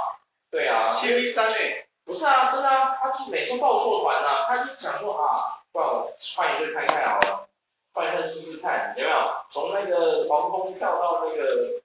[0.49, 1.85] 对啊，CP3 诶。
[2.03, 7.47] 不是啊，真的啊，他就每次报错团啊，他就想说啊，不然我换一队看看好了，
[7.93, 9.17] 换一队试试看，有没有？
[9.49, 11.81] 从那个黄蜂跳到那个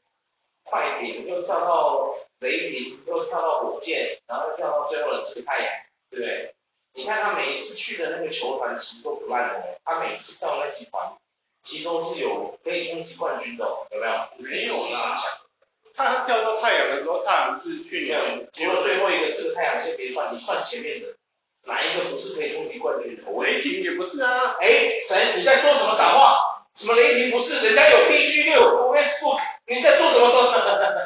[0.64, 5.72] 快艇，又跳到雷霆，又跳到火箭，然后又跳到最后的这个太阳，
[6.10, 6.54] 对不对？
[6.94, 11.12] 你看他每一次去的那个球团其实都不烂的，他每次跳那几团，
[11.62, 14.12] 其实都是有可以冲击冠军的，有没有？
[14.38, 15.20] 没有啦。
[15.94, 21.15] 他掉到太阳的时候，太阳是去年只有最后一个这个太阳先别算，你算前面的
[21.66, 23.22] 哪一个不是可以冲击冠军的？
[23.44, 24.56] 雷霆也不是啊。
[24.60, 25.38] 哎，神？
[25.38, 26.64] 你在说什么傻话？
[26.74, 27.66] 什么雷霆不是？
[27.66, 30.28] 人家有 PG 六，Westbrook，你在说什么？
[30.30, 30.52] 说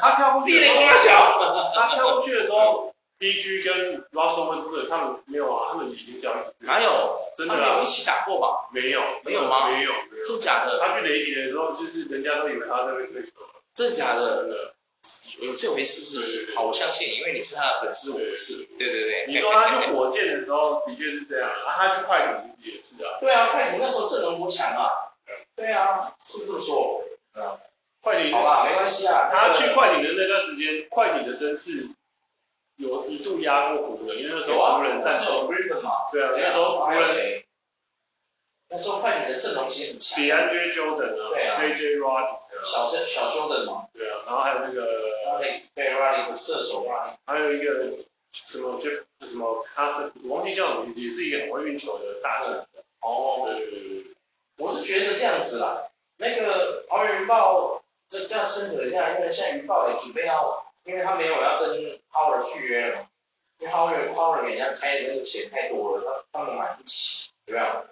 [0.00, 1.72] 他跳过去，的时候小。
[1.74, 6.66] 他跳过去的时候，PG 跟 Russell Westbrook 他们没有啊，他们已经交易。
[6.66, 7.20] 哪有？
[7.38, 7.78] 真的啊？
[7.78, 8.68] 有一起打过吧？
[8.72, 9.00] 没有。
[9.24, 9.70] 没有吗？
[9.70, 9.90] 没有。
[10.26, 10.78] 真假的？
[10.78, 13.62] 他去雷霆的时候，就是人家都以为他在那边退休了。
[13.74, 14.74] 真假的？
[15.40, 16.54] 有这回事是不是？
[16.54, 18.64] 好，我相信，因为你是他的粉丝，我不是。
[18.78, 19.24] 对对对。
[19.28, 21.72] 你说他去火箭的时候，的确是这样啊。
[21.76, 23.16] 他去快艇也是啊。
[23.20, 25.16] 对啊，快艇那时候阵容多强啊。
[25.56, 27.04] 对啊，是这么说。
[27.34, 27.58] 嗯。
[28.02, 28.32] 快艇。
[28.32, 29.30] 好吧，没关系啊。
[29.32, 31.88] 他去快艇的那段时间，快艇的声势
[32.76, 35.48] 有一度压过湖人，因为那时候湖人战胜。
[35.48, 37.44] 对啊，那时候湖人？
[38.72, 40.22] 那时候快艇的阵容其实很强。
[40.22, 41.30] DeAndre Jordan 啊。
[41.32, 41.58] 对啊。
[41.58, 42.38] JJ Rod。
[42.64, 43.86] 小珍小 Jordan 嘛。
[43.92, 45.10] 对啊，然后还有那个。
[45.74, 47.16] 对，Rally 的射手啊。
[47.24, 47.96] 还有一个
[48.32, 48.90] 什么就
[49.26, 52.66] 什么，他是我忘记叫什么，也是一个很会运球的大神。
[53.00, 53.46] 哦。
[53.46, 54.06] 对对对。
[54.58, 63.08] 我是觉得这样子啦，那个桃园云豹这这样深扯一下，因为现在云豹也准备要，因为他没有要跟 Howard 续约了嘛，
[63.58, 67.86] 因为 Howard Howard 给人家开的那个钱太多了，他他们买不起，有没有？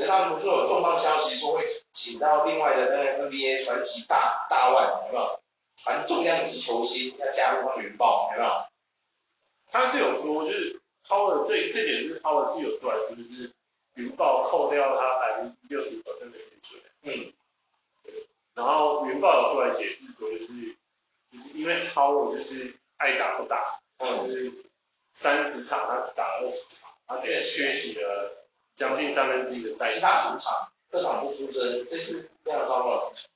[0.00, 5.40] 可是他们不是有重磅消息说会请到另外的那个 NBA 传奇大大腕，有没有？
[5.76, 8.50] 传重量级球星要加入他们云豹，有没有？
[9.70, 13.52] 他是有说，就是 Howard 这这点是 Howard 自己有出来说，就是
[13.92, 16.80] 云豹扣掉他百分之六十 percent 的薪水。
[17.02, 17.32] 嗯。
[18.54, 20.76] 然后云豹有出来解释说，就是
[21.30, 24.52] 就是因为 Howard 就是爱打不打，嗯，就是
[25.12, 28.39] 三十场他只打了二十场，他却缺席了。
[28.80, 33.30] 将近三分之一的赛事，大主场，客场不出征，这是非常糟糕的事情。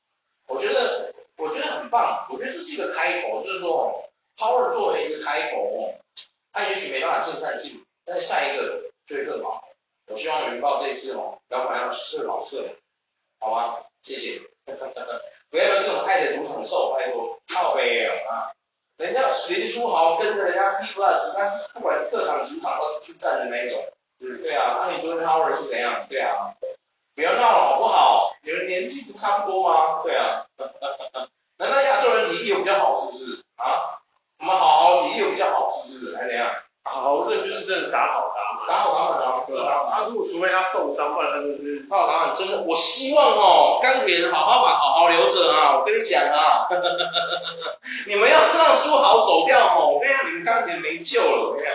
[0.46, 6.00] 我觉得，我觉得很棒，我觉得这是一个开口，就是说哦，Howard 作为一个开口哦，
[6.50, 9.68] 他也许没办法尽善尽，但下一个就会更好。
[10.06, 12.64] 我希望云豹这次哦，老板要是老色，
[13.38, 13.84] 好吗？
[14.02, 14.40] 谢谢。
[15.50, 18.50] 不要有这种爱的主场受，拜托，靠北啊！
[18.96, 23.86] 人家林书豪跟着人家 P Plus，他是不管客场主场都出战的那一种。
[24.26, 26.06] 嗯，对啊，那你觉得 Howard 是怎样？
[26.08, 26.54] 对啊，
[27.14, 28.32] 不要闹了好不好？
[28.42, 30.00] 你们年纪不差不多吗？
[30.02, 30.44] 对啊，
[31.58, 33.42] 难道亚洲人体力有比较好是不是？
[33.56, 34.00] 啊，
[34.40, 36.16] 我们好好体力有比较好是不是？
[36.16, 36.50] 还怎样？
[36.84, 39.88] 好，这就是真的打好打满，打好打满啊，对啊。
[39.90, 42.34] 他如果除非他受伤，不然他就是打好打满。
[42.34, 45.78] 真的，我希望哦，钢铁人好好把好好留着啊！
[45.78, 46.68] 我跟你讲啊，
[48.06, 51.74] 你们要让书豪走掉哦，我跟你讲，你们钢铁人没救了，我跟你讲。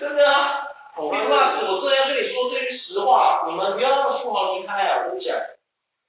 [0.00, 5.02] 真的啊，我跟你说，我真的要跟你说这句实话，你们不要让富豪离开啊！
[5.04, 5.36] 我跟你讲，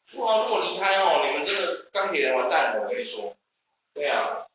[0.07, 3.35] 富豪如果离开哦，你们真的钢铁人完蛋了，我跟你说。
[3.93, 4.47] 对啊，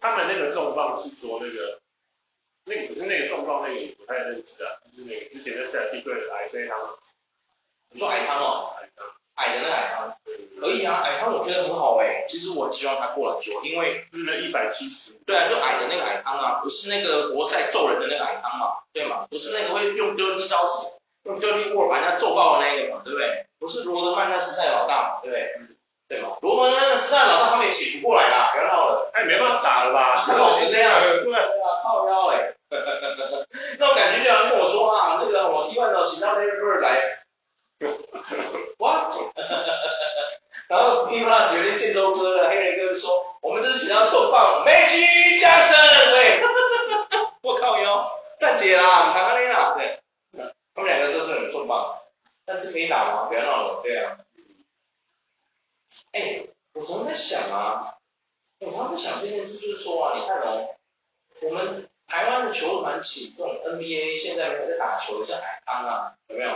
[0.00, 1.78] 他们那个重磅是说那个，
[2.64, 6.98] 那个不是那个重磅那个也不太认识啊，就是那个之前在赛尔蒂克的 Isaiah Thomas，
[7.90, 10.16] 你说矮汤哦，矮汤，矮的那矮汤。
[10.62, 15.14] 可以啊，矮汤我觉得很好哎，其实我很希望他过来做，因为是那一百七十。
[15.26, 19.26] 对啊，就矮的那个矮汤啊，不是那个活塞揍人的那个矮汤嘛，对嘛？
[19.28, 20.86] 不是那个会用 dirty 招式，
[21.24, 23.44] 用 dirty word 把人家揍爆的那个嘛，对不对？
[23.58, 25.52] 不是罗德曼那时代老大嘛，对不对？
[26.08, 26.36] 对吗？
[26.42, 30.24] 罗门时代老大他们也醒不过来啦，不要闹了，他也没办法打了吧？
[30.28, 30.92] 老成这样，
[31.24, 31.42] 对啊，
[31.82, 32.52] 靠腰哎，
[33.78, 37.18] 那我感觉就好像跟我说啊，那个我 T1 的请到 Larry Bird 来，
[38.78, 39.14] What？
[40.68, 46.42] 然后 P Plus 有点建州哥的黑人哥就说，我们这是请到重磅 Magic Johnson，喂，
[47.42, 50.00] 我靠哟，蛋姐啦，卡卡丽娜，对，
[50.74, 51.98] 他们两个都是很重磅，
[52.44, 54.16] 但是没打嘛，不要闹了，对啊。
[56.12, 56.44] 哎，
[56.74, 57.94] 我常常在想啊，
[58.60, 60.74] 我常常在想这件事，就是说啊，你看哦，
[61.42, 66.50] 我们台湾的球团请这种 NBA 现在没有在打球的，像海康啊，有没有？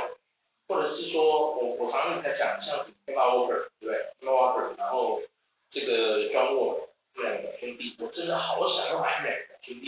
[0.69, 5.23] 或者是说我我常常在讲，像是 Kemba Walker，对不对？Kemba Walker，然后
[5.71, 9.87] 这个 John Wall 这两个兄弟，我真的好想要买这两个兄弟，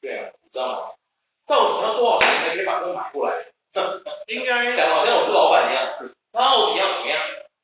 [0.00, 0.94] 对啊，你知道吗？
[1.46, 3.46] 到底要多少钱才可以把他们买过来？
[4.26, 5.98] 应该 讲好像我是老板一样，
[6.32, 7.20] 到底要怎么样？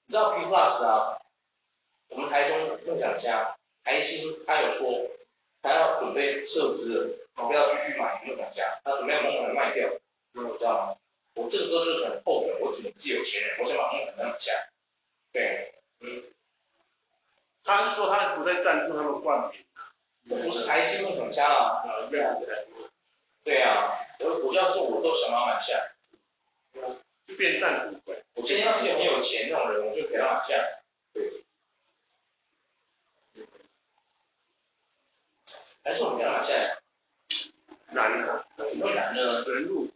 [0.06, 1.18] 你知道 P Plus 啊？
[2.08, 5.10] 我们台中梦想家台新他有说，
[5.60, 6.94] 他要准备撤资
[7.34, 9.88] 了，不要继续买梦想家，他准备把梦想卖掉，
[10.32, 10.96] 你知道吗？
[11.34, 14.52] 我这个时候就很后悔，我怎么不是有钱人，我想把梦想家买下。
[15.32, 16.22] 对，嗯，
[17.64, 19.64] 他是说他不再赞助他们冠名，
[20.28, 22.36] 这不是台新梦想家了，啊，对啊，
[23.42, 25.92] 对啊，我我要是我都想把买下，
[27.26, 28.22] 就变赞助会。
[28.34, 30.54] 我今天要是有很有钱那种人，我就给他买下。
[31.12, 31.44] 对。
[35.82, 36.78] 还是我们给他买下？
[37.88, 39.42] 难的，怎么难呢？
[39.42, 39.88] 人路，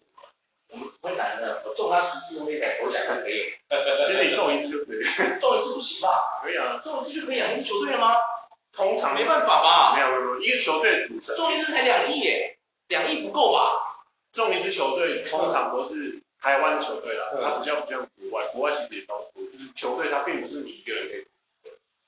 [0.70, 3.52] 我们不会难的，我中他十次都没改头奖就可以。
[4.06, 5.02] 其实你中一次就可以。
[5.40, 6.40] 中一次不行吧？
[6.42, 8.16] 可以啊，中一次就可以养一支球队了吗？
[8.72, 9.96] 通常没办法吧？
[9.96, 14.04] 没有没有没有，一个球队组成，中一次才两亿耶，两亿不够吧？
[14.32, 21.26] 中一支球队通常都是台湾球队啦，它比较不像国外，国外其实也包括，就是球队它并不是你一个人可以，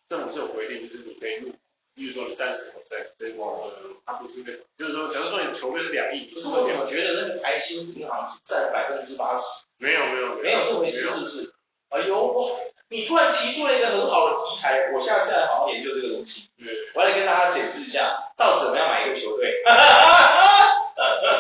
[0.08, 1.52] 政府是有规定，就是你可以入。
[1.94, 3.72] 比如说你暂时在这光，呃，
[4.06, 9.64] 他不是那种，就是说，假如说你球队是两亿，可是我怎么觉得那个台新银行是占百分之八十？
[9.76, 11.52] 没有没有没有这回事，是不是？
[11.90, 16.48] 哎呦我，你突然提出了一个很好的题材，我下次来好好研究这个东西。
[16.56, 19.62] 对，我来跟大家解释一下，到底怎么样买一个球队？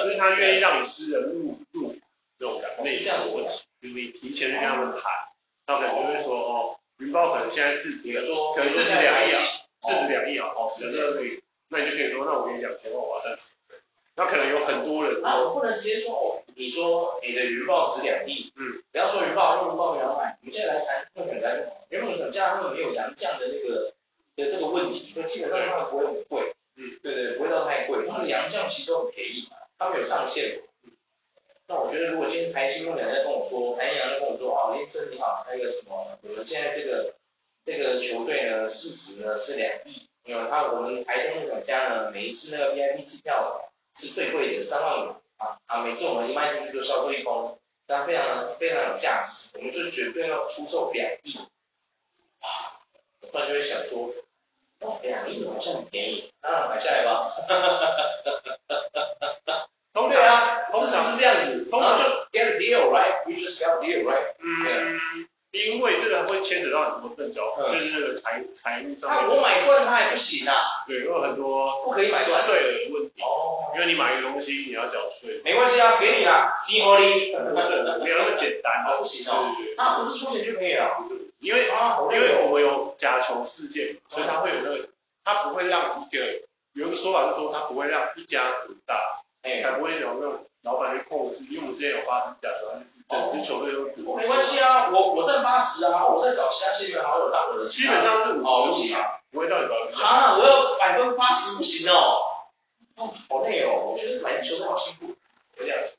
[0.02, 1.94] 所以他愿意让你私人入入
[2.38, 3.44] 这种感觉，是这样子的，
[3.82, 5.02] 就是你提前去跟他们谈，
[5.66, 9.40] 他可能就会说哦，云豹可能现在是比如说可能四十两亿啊。
[9.82, 13.44] 四十两亿啊，哦，是这可以，那你就可以说，那我给你两千万，我要赚钱。
[14.16, 23.94] 那可能有很多人，那我不能直接说哦，你说你的云豹值两亿，嗯，不要说云豹，因为云豹没有买，我们现在来谈梦想家就好，因为梦想家他们没有杨绛的那个
[24.36, 30.60] 的这个问题，所以基本上他们不会很贵，嗯，对对，不会到太贵，他们的洋将其实都很便宜嘛，他们有上限。
[31.68, 37.14] 那我觉得如果今天台新梦想家跟我说，台阳跟我说，啊，林生你好，那个什么，我们现在这个。
[37.62, 51.38] 这个球队呢，市值呢是两亿，因为他我们台中梦想家呢，每一次那个 VIP 机票是最贵的三万五啊啊，每次我们一卖出去就销售一空，但非常非常有价值，我们就绝对要出售两亿，
[52.40, 52.48] 哇，
[53.20, 54.12] 我突然就会想说，
[54.80, 57.96] 哦，两亿好像很便宜，那买下来吧，哈哈哈哈
[58.68, 65.28] 哈哈，对啊，通常是这样子，通常就 get a deal right，we just got a deal right，嗯。
[65.52, 69.10] 因为这个会牵扯到很多证交，就是那个财财务上。
[69.10, 70.54] 那我买断它也不行啊？
[70.86, 73.20] 对，有很多不可以买断税的问题。
[73.20, 73.72] 哦。
[73.74, 75.29] 因为你买一个东西，你要缴税。
[75.80, 77.32] 没关系啊，给你啦，西摩利。
[77.32, 79.50] 没有那么简单啊，不行哦。
[79.76, 81.06] 他不是出钱就可以了。
[81.40, 84.88] 因为啊，因为我们有假球事件，所以他会有那个，
[85.24, 86.42] 他不会让一个
[86.74, 91.44] 有一个说法是说，他不会让一家独大，哎，才不会有那种老板去控制。
[91.50, 92.86] 因为我们之前有发生假球案。
[93.10, 97.68] 整支球队都没关系啊，我我占八十啊，我再找其他亲朋好友打我的。
[97.68, 100.00] 基本上是五十啊，不会到你百分之。
[100.00, 102.20] 啊，我要百分之八十不行哦。
[102.94, 105.16] 哦，好累哦，我觉得买球队好辛苦。
[105.56, 105.96] 这样子，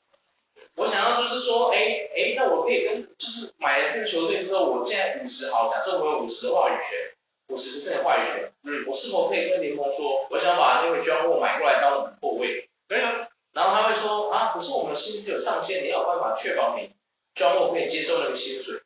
[0.74, 7.12] 我想要就是说，哎哎，那我可以跟就是买了这个球队之后，我现在五十好，假设我有五十的话语权，
[7.48, 12.68] 五十的话语权，嗯，我是否可以跟联盟说，我想把那位专货买过来当我们后卫？
[12.88, 13.28] 可以啊。
[13.52, 16.90] 然后他会说啊，可是我们薪资有上限，你要有办法确保你。
[17.34, 18.80] 专务可以接受那个薪水，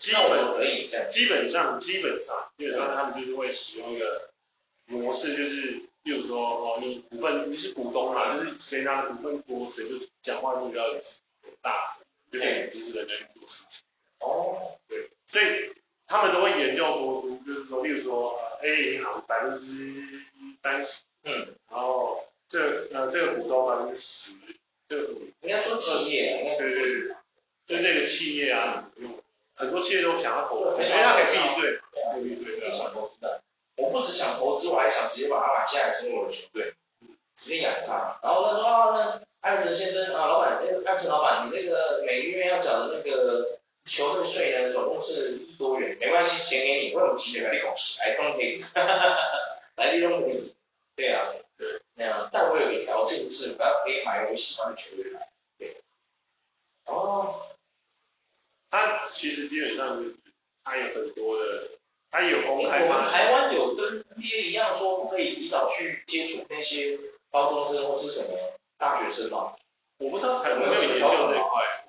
[0.00, 1.08] 基本可以这样。
[1.08, 4.30] 基本上，基本上，基本上他们就是会使用一个
[4.86, 11.00] 模式，就是，比如说，哦，你股份你是股东嘛，就是谁拿的股份多，谁就讲话就比较有
[11.62, 11.84] 大，
[12.30, 13.82] 有点支持人家去做事情。
[14.20, 15.72] 哦，对，所以
[16.06, 20.22] 他们都会研究说出，就是说，例如说，A 银行百分之
[20.62, 24.32] 三十，嗯，然后这呃这个股东百分之十。
[24.88, 24.96] 就
[25.42, 27.14] 应该说企业，应该对对对，
[27.68, 29.22] 就这个企业啊，用
[29.54, 31.78] 很多企业都想要投资，因为他可以避税，
[32.12, 33.40] 可以避税，想投资的。
[33.76, 36.74] 我不只想投资，我还想直接把它买下来成为我的球队，
[37.36, 38.18] 直接养它。
[38.20, 47.98] 然后他说啊，那艾弗森先生啊，老板，哎，艾弗森老板，你那个每个月要缴的那个球队税呢，总共是一多元，没关系，钱给你，为什么急着来利公司？
[48.04, 48.60] 来都可以，
[49.76, 50.54] 来利都可以。
[50.96, 51.26] 对啊，
[51.56, 55.28] 对，那样，但我有一条件是，我要可以买我喜欢的球队来。
[55.58, 55.76] 对，
[56.84, 57.46] 哦。
[58.70, 60.16] 他其实基本上就是，
[60.62, 61.70] 他有很多的，
[62.10, 62.98] 他有公开吗？
[62.98, 66.96] 我们台湾有跟 NBA 一样说不可以提早去接触那些
[67.32, 68.38] 高中生或是什么
[68.80, 69.54] 大学生吗？
[69.98, 71.84] 我不知道有没有研究这一块。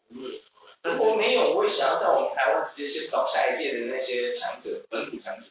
[0.84, 5.48] 如果没有，我也想要在我们台湾直接先找下一届的那些强者，本土强者。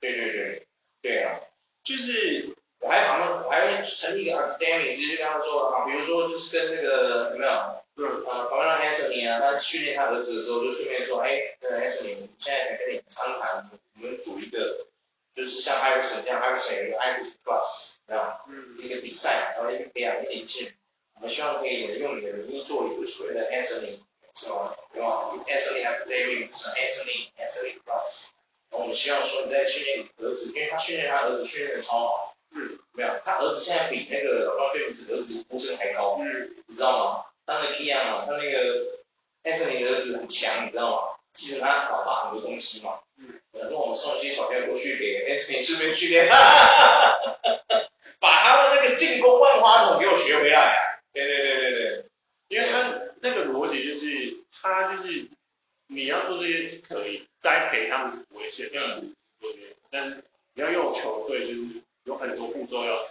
[0.00, 0.66] 对对对，
[1.00, 1.40] 对啊，
[1.84, 7.52] 就是我还把他们，我还会成立一个 academy，直接跟他说啊，比如说就是跟那个有没有？
[7.98, 14.86] 嗯，啊，访问到 Anthony 啊，他训练他儿子的时候，就顺便说，哎，那个 Anthony，现在想跟你商谈，我们组一个，
[15.34, 18.44] 就是像 Iverson 这样，Iverson 有一个 Iverson Plus，对吧？
[18.48, 20.72] 嗯，一个比赛，然后一个培养一点进，
[21.16, 23.98] 我们希望可以用你的名义做一个所谓的 Anthony，
[24.34, 24.76] 是吧？
[24.92, 28.28] 对吧？Anthony Academy 是 Anthony Anthony Plus，
[28.70, 37.24] 然后我们希望说你在训练你儿子，因为他训练他儿子训练的超好，嗯，没有，他儿子现在比那个老詹姆斯儿子呼声还高，嗯，你知道吗？
[37.44, 38.98] 当然 Key 啊，他那个
[39.44, 41.16] Anthony 的儿子很强，你知道吗？
[41.32, 43.00] 继承他爸爸很多东西嘛。
[43.18, 43.40] 嗯。
[43.52, 47.88] 然后我们送一些小朋友过去给 Anthony 顺便训练，哈哈哈哈哈。
[48.26, 50.98] 把他的那个进攻万花筒给我学回来啊！
[51.12, 52.04] 对对对对对。
[52.48, 55.28] 因为他那个逻辑就是，他就是
[55.86, 59.76] 你要做这些是可以栽培他们是不会限，嗯，对对。
[59.92, 60.24] 但是
[60.54, 61.60] 你要用球队，就是
[62.02, 63.10] 有很多步骤要走。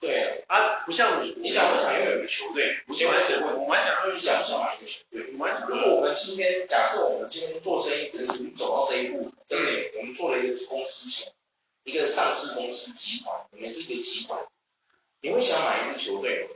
[0.00, 2.78] 对啊，不像你，你想不想拥有一个球队？
[2.86, 5.26] 我蛮想问，我蛮想要，想不想买一个球队？
[5.32, 9.92] 我蛮想如果我们今天假设我们今天做生意，可能走到这一步，对不对？
[9.98, 11.30] 我们做了一个公司型，
[11.84, 14.40] 一个上市公司集团，我们是一个集团，
[15.24, 16.50] 你会想买一支球队吗？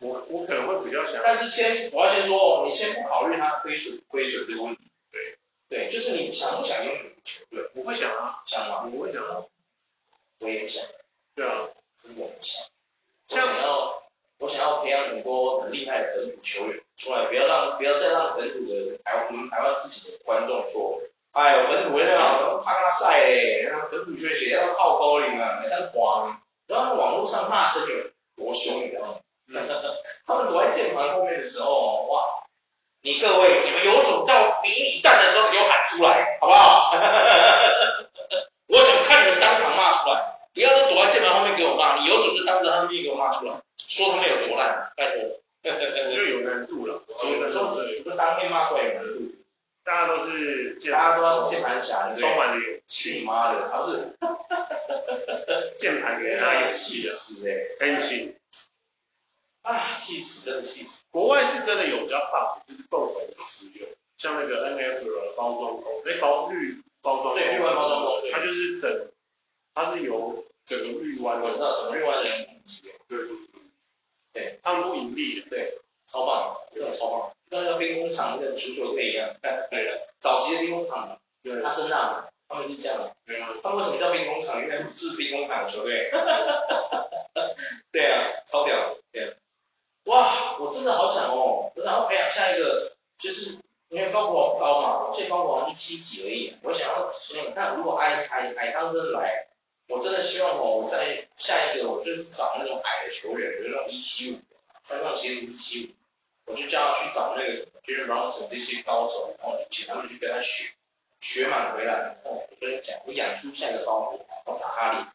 [0.00, 5.38] 我我可能会比较想，但是先我要先说哦，你先不考虑它亏损亏损这个问题，对
[5.70, 7.70] 对，就是你想不想拥有球队？
[7.72, 8.90] 我会想啊，想吗？
[8.92, 9.46] 我会想啊。
[10.40, 10.84] 我也想，
[11.34, 11.70] 对啊，
[12.02, 12.66] 真的很想。
[13.30, 14.02] 我想要，
[14.36, 21.00] 我想要培养很多很厉害的本土球员出来，不要让，不要再让本土的台湾，我们台湾自己的观众说，
[21.34, 26.40] 哎呦，本土的啊，怕他晒嘞，本土球员要靠高龄啊，没得慌。
[26.68, 27.96] 然后网络上骂声有
[28.36, 29.18] 多凶，你知道吗？
[30.26, 32.22] 他们躲在键盘后面的时候，哇，
[33.02, 36.94] 你各位，你们有种到你一弹的时候给我喊出来，好不好？
[38.68, 45.40] 我想看你们当场骂出来，不要都躲在键盘后面给我骂，你有种就当着他们面给我骂出来，说他们有多烂，拜托，
[46.14, 47.02] 就有难度了。
[47.18, 49.34] 所以说，不是当面骂出来有难度，
[49.84, 54.16] 大家都是，大家都要是键盘侠，充满了去你妈的，他 是
[55.78, 58.34] 键盘给他也气死哎，很气，
[59.62, 61.04] 啊，气死，真的气死。
[61.10, 66.80] 国外是真的有比较棒，就是共同使用，像那个 NFL 的包装工，哎，包绿。
[67.02, 69.10] 包装对，绿湾包装工，它就是整，
[69.74, 72.62] 它是由整个绿湾，我知道什么绿湾的人
[73.06, 73.36] 对对对，
[74.32, 75.78] 对，他们不盈利的，对，
[76.10, 79.34] 超棒，真的超棒，跟那个兵工厂那个足球队一样，
[79.70, 84.60] 对的，早期的兵工厂，对，阿森纳，他们是这样，对啊，他们为什么叫兵工厂？
[84.60, 86.10] 因为是兵工厂的球队，
[87.92, 89.32] 对啊，超屌，对啊，
[90.04, 93.58] 哇，我真的好想哦，我想要培养下一个，就是。
[93.90, 96.56] 因为高国豪不高嘛，我现在高国豪一七几而已。
[96.64, 97.12] 我想要，
[97.46, 99.46] 你看，如果矮矮矮当真的来，
[99.86, 104.40] 我真的希望哦，我在下一个，我就找那种矮的球员，比如那种一七五，
[104.82, 105.90] 三上鞋子一七五，
[106.46, 110.72] 我就叫他去找那个什么，Jalen Brunson 这些高手，然后请他们去跟他学，
[111.20, 115.06] 学满回来，然后，我跟你讲，我养出下一个高国豪，我打哈利，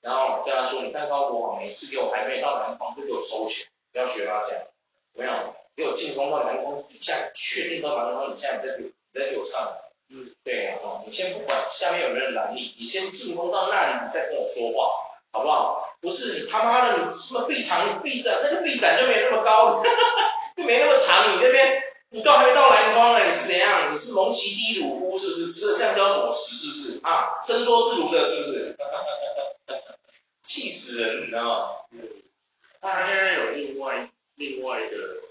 [0.00, 4.62] 然后跟他说，你看高国豪每次给我还没到篮筐就给我收钱，不要学他这样，
[5.14, 5.54] 没有。
[5.74, 9.80] 给我进攻到篮筐底下，确定到篮筐底下，你再给我，你再给我上来。
[10.10, 15.96] 嗯，对啊，哦，你先不管下面有没有人拦你，你先进攻到那里，你再跟我说话，好不好？
[16.02, 23.92] 不是你他妈的，你什么臂长臂展，那个臂展就没那么高，哈哈哈，就没那么长，你那边你都还没到篮筐呢，你是怎样？
[23.94, 25.52] 你是蒙奇 D 鲁夫是不是？
[25.52, 27.00] 吃了橡胶果实是不是？
[27.02, 28.76] 啊，伸缩自如的是不是？
[30.42, 31.68] 气死人，你知道吗？
[31.92, 32.08] 嗯，
[32.80, 35.22] 他现在有另外另外一个。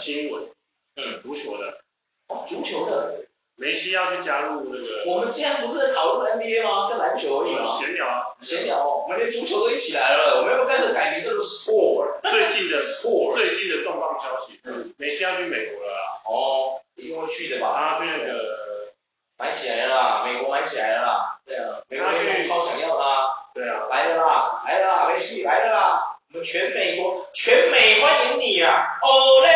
[0.00, 0.48] 新闻，
[0.96, 1.78] 嗯，足球的，
[2.26, 6.88] 哦，足球的，梅西要去加入那个，我们今天不是在讨论 NBA 吗？
[6.88, 7.78] 跟篮球而已吗？
[7.78, 12.20] 闲聊啊，闲聊，我们连足球都一起来了，我们要不要干脆改名叫做 sport？
[12.30, 16.22] 最近的 sport，最近的重磅消息，嗯，梅西要去美国了啦。
[16.24, 17.98] 哦，一定会去的吧？
[17.98, 18.92] 他去那个
[19.38, 21.38] 买起来了啦，美国买起来了啦。
[21.46, 23.28] 对啊，美国联盟超想要他。
[23.54, 28.98] 对啊，来了啦，来了啦，梅西来了啦，我们全美国全美欢迎你啊！
[29.02, 29.08] 哦
[29.42, 29.48] 嘞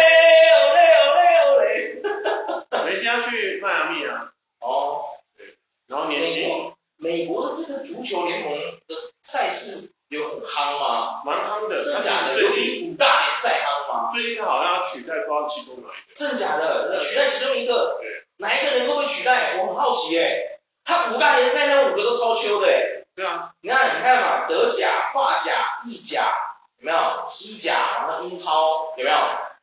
[0.56, 2.84] 哦嘞哦嘞哦嘞。
[2.86, 4.32] 梅西要去迈阿密啊。
[4.60, 5.02] 哦。
[5.36, 5.54] 对。
[5.86, 6.72] 然后年薪。
[7.02, 7.69] 美国的这个
[8.00, 11.22] 足球联盟的赛事有很夯吗？
[11.22, 12.40] 蛮夯的，真假的？
[12.40, 14.08] 有比五大联赛夯吗？
[14.10, 16.14] 最近他好像要取代不知道其中哪一个。
[16.16, 16.98] 真假的？
[17.00, 17.98] 取代其中一个？
[18.00, 18.24] 对。
[18.38, 19.58] 哪一个能够被取代？
[19.58, 20.60] 我很好奇诶。
[20.82, 23.04] 他五大联赛那五个都超秋的诶。
[23.14, 23.50] 对啊。
[23.60, 26.34] 你看，你看嘛，德甲、法甲、意甲，
[26.78, 27.26] 有没有？
[27.28, 29.16] 西甲，然后英超，有没有？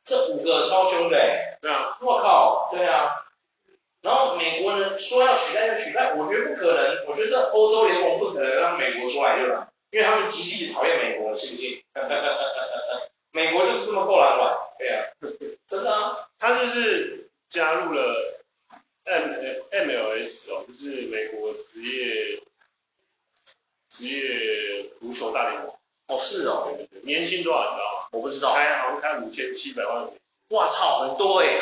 [0.05, 1.57] 这五个超凶的诶。
[1.59, 1.97] 对啊。
[2.01, 3.23] 我靠，对啊。
[4.03, 7.05] 然后美国人说要取代就取代，我觉得不可能。
[7.07, 8.16] 我觉得这欧洲联盟
[9.07, 9.69] 国出来对吧？
[9.91, 11.81] 因为他们极力讨厌美国，信不信？
[13.31, 15.07] 美国就是这么够懒懒，对啊，
[15.67, 16.27] 真的啊。
[16.39, 18.43] 他就是加入了
[19.03, 19.33] M
[19.71, 22.41] M L S 哦，就是美国职业
[23.89, 25.73] 职业足球大联盟。
[26.07, 26.73] 哦，是哦。
[26.75, 27.01] 对对对。
[27.03, 28.07] 年薪多少你知道吗？
[28.11, 28.53] 我不知道。
[28.53, 30.19] 开好像开五千七百万美金。
[30.57, 31.59] 哇操，很多哎。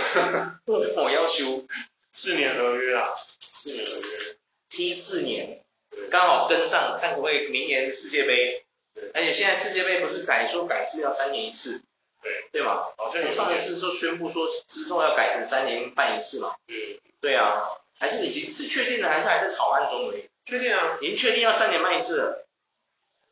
[0.66, 1.66] 我要求。
[2.14, 3.04] 四年合约啊，
[3.42, 4.38] 四年合约，
[4.70, 5.62] 踢四年，
[6.10, 8.66] 刚好跟上，看可不可以明年世界杯，
[9.14, 11.82] 而且现在世界杯不是改说改制要三年一次，
[12.22, 12.88] 对，对吗？
[12.98, 16.74] 好像上一次就宣布说之后要改成三年办一次嘛，嗯，
[17.22, 17.64] 对啊，
[18.00, 20.30] 还是已经是确定的，还是还在草案中而已？
[20.46, 22.48] 确定啊，已经确定要三年办一次了，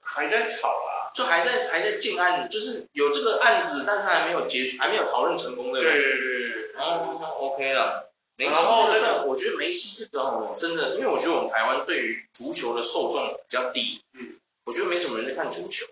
[0.01, 5.93] 还在吵啊，就还在还在进案，就是有这个案子，但是还没有结束，还没有讨论成功，对不对？
[5.93, 8.12] 对对对，哦，OK 了。
[8.36, 15.86] 梅西这个事，我觉得梅西这个哦，真的，因为我觉得我们台湾对于足球的受众比较低，嗯，我觉得没什么人在看足球，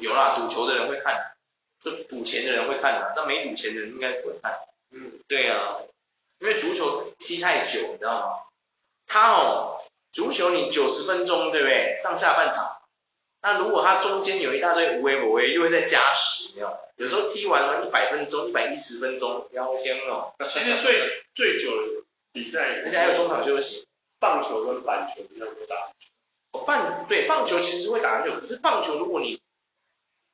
[0.00, 1.32] 有啦，赌球的人会看，
[1.82, 4.60] 就赌钱的人会看的，但没赌钱的人应该不会看，
[4.92, 5.78] 嗯，对啊，
[6.38, 8.42] 因为足球踢太久，你知道吗？
[9.06, 9.78] 他哦，
[10.12, 11.98] 足球你九十分钟，对不对？
[12.02, 12.77] 上下半场，
[13.50, 16.78] 那如果他中间有一大堆无为不为，又会再加时，没有？
[16.96, 20.34] 有时候踢完了一百分钟、一百一十分钟，要天哦。
[20.50, 23.86] 其实最最久的比赛，而且还有中场休息。
[24.20, 25.76] 棒球跟板球比较多打。
[26.52, 29.40] 哦，棒对棒球其实会打很久，可是棒球如果你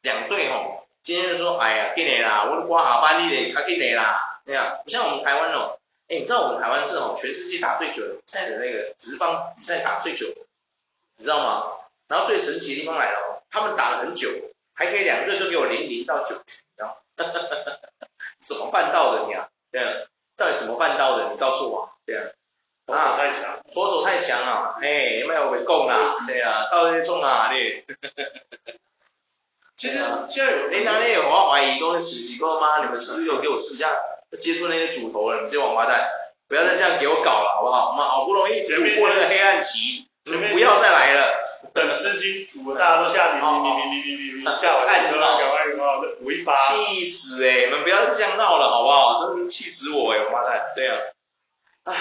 [0.02, 4.80] 两队哦，今天就说哎呀，给你啦，我刮下班你嘞，他给你啦，这样。
[4.82, 10.40] 不像我们台湾哦，哎，你知道我们台湾是哦，全世界打最久的比赛的那个直棒比赛打最久的，
[11.18, 11.83] 你知道吗？
[12.08, 14.28] 然后最神奇的地方来了哦，他们打了很久。
[14.76, 16.96] 还可以两个队都给我零零到九局，然后
[18.42, 19.46] 怎么办到的你啊？
[19.70, 19.86] 对啊，
[20.36, 21.30] 到底怎么办到的？
[21.30, 22.26] 你告诉我，对啊，
[22.84, 26.16] 投手太强，左手太强啊，哎，有没有被攻啊？
[26.26, 27.84] 对啊，到底中啊你？
[29.78, 29.94] 其实
[30.28, 32.84] 现在有，哎，那里有我怀疑都是奇奇怪吗？
[32.84, 33.96] 你们是不是有给我试一下
[34.40, 35.44] 接触那些主投人？
[35.44, 36.10] 这些王八蛋，
[36.48, 37.90] 不要再这样给我搞了，好不好？
[37.92, 40.08] 我们好不容易度过那个黑暗期。
[40.26, 46.54] 你们不要再来了，等资金足了，大家都下你你你你你你你下完之后，赶快赶快补一发。
[46.56, 47.64] 气死哎、欸！
[47.66, 49.32] 你们不要再这样闹了，好不好？
[49.32, 50.24] 真是气死我哎、欸！
[50.26, 50.98] 我妈蛋，对啊。
[51.84, 51.96] 唉，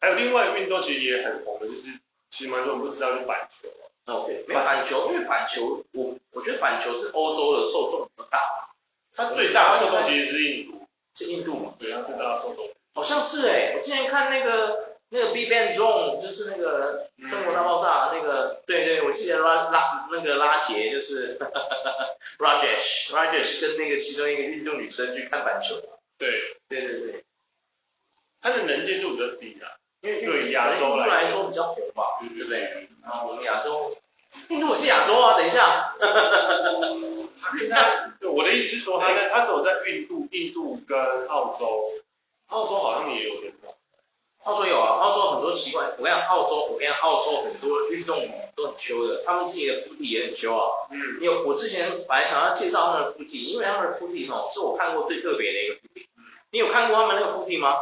[0.00, 1.82] 还有另外一个运动其实也很红的，就是
[2.30, 3.68] 其实蛮多人不知道，就是板球。
[4.06, 8.40] 哦，对，没有板球，因为板球，我我觉得板球是欧洲的受众比较大，
[9.16, 11.74] 它最大的受众其实是印度，是印度嘛？
[11.78, 12.68] 对，它最大的受众。
[12.94, 14.91] 好像是哎、欸，我之前看那个。
[15.14, 21.38] 那个 Big Bang Zone 就是那个生活大爆炸、嗯、那个，对对，我记得拉拉那个拉杰就是
[22.40, 25.74] Rajesh Rajesh 跟那个其中一个运动女生去看板球。
[26.16, 27.24] 对对对对，
[28.40, 32.60] 他的能见度比较低啊，因为对亚洲来说，比较红吧，对不对？
[32.60, 33.94] 对然后我们亚洲，
[34.48, 35.94] 印度是亚洲啊，等一下。
[38.18, 40.98] 对，我的意思是说，他在他走在印度、印度跟
[41.28, 41.90] 澳洲，
[42.46, 43.52] 澳洲好像也有点。
[44.44, 45.84] 澳洲有啊，澳洲很多奇怪。
[45.96, 50.88] 我跟你讲，澳洲，我跟你讲，澳洲很多运动都很秋的，他们自己的腹地也很秋啊。
[50.90, 50.98] 嗯。
[51.20, 56.08] 因为我之前本来想要介绍他们的腹地，因为他们的附体哈是我看过最特别的一个腹地。
[56.18, 56.24] 嗯。
[56.50, 57.76] 你有看过他们那个腹地吗？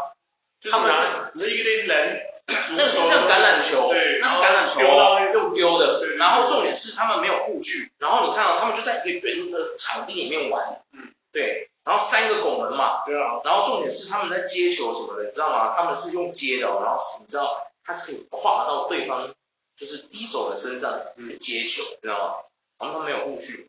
[0.70, 6.00] 他们是一个类似篮，那个是像橄榄球，对，那是橄榄球，又丢的。
[6.00, 6.16] 对。
[6.16, 10.82] 然后重点是他们没有护具，然后你看到他们就在一个圆的场地里面玩。
[10.92, 11.14] 嗯。
[11.32, 11.70] 对。
[11.85, 15.74] 然后三个拱门嘛，对啊，然后重点是他们在接球什么的，你知道吗？
[15.76, 19.35] 他们是用接的，然后你知道他是可以跨到对方
[19.78, 22.35] 就是低手的身上去接球，你知道吗？
[22.78, 23.68] 然后他没有护具，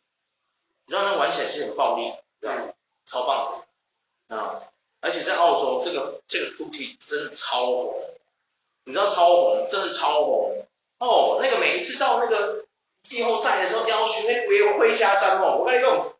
[0.85, 2.73] 你知道那玩起来是很暴力，知道吗？
[3.05, 3.63] 超棒
[4.27, 4.61] 的啊！
[5.01, 7.95] 而且在澳洲这个这个 footy 真的超红，
[8.85, 10.65] 你知道超红，真的超红
[10.99, 11.39] 哦。
[11.41, 12.65] 那个每一次到那个
[13.03, 16.10] 季后赛的时候要求那规会下山哦，我跟你讲，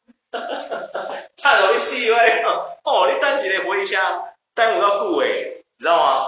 [1.38, 2.43] 太容易死喂，
[2.84, 6.27] 哦，你单几个回下，耽误到顾诶，你知道吗？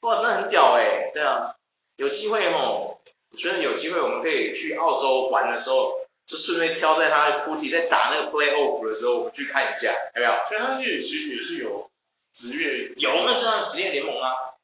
[0.00, 1.54] 哇，那很屌诶，对啊，
[1.96, 2.98] 有机会哦，
[3.30, 10.32] 我觉得有机会我们可以去澳洲玩的时候，就顺便挑在他的 footy 在打那个 playoff 的时候，我们去看一下，有没有？
[10.48, 11.90] 所以他也其实也是有
[12.34, 14.54] 职业，有，那是他职业联盟啊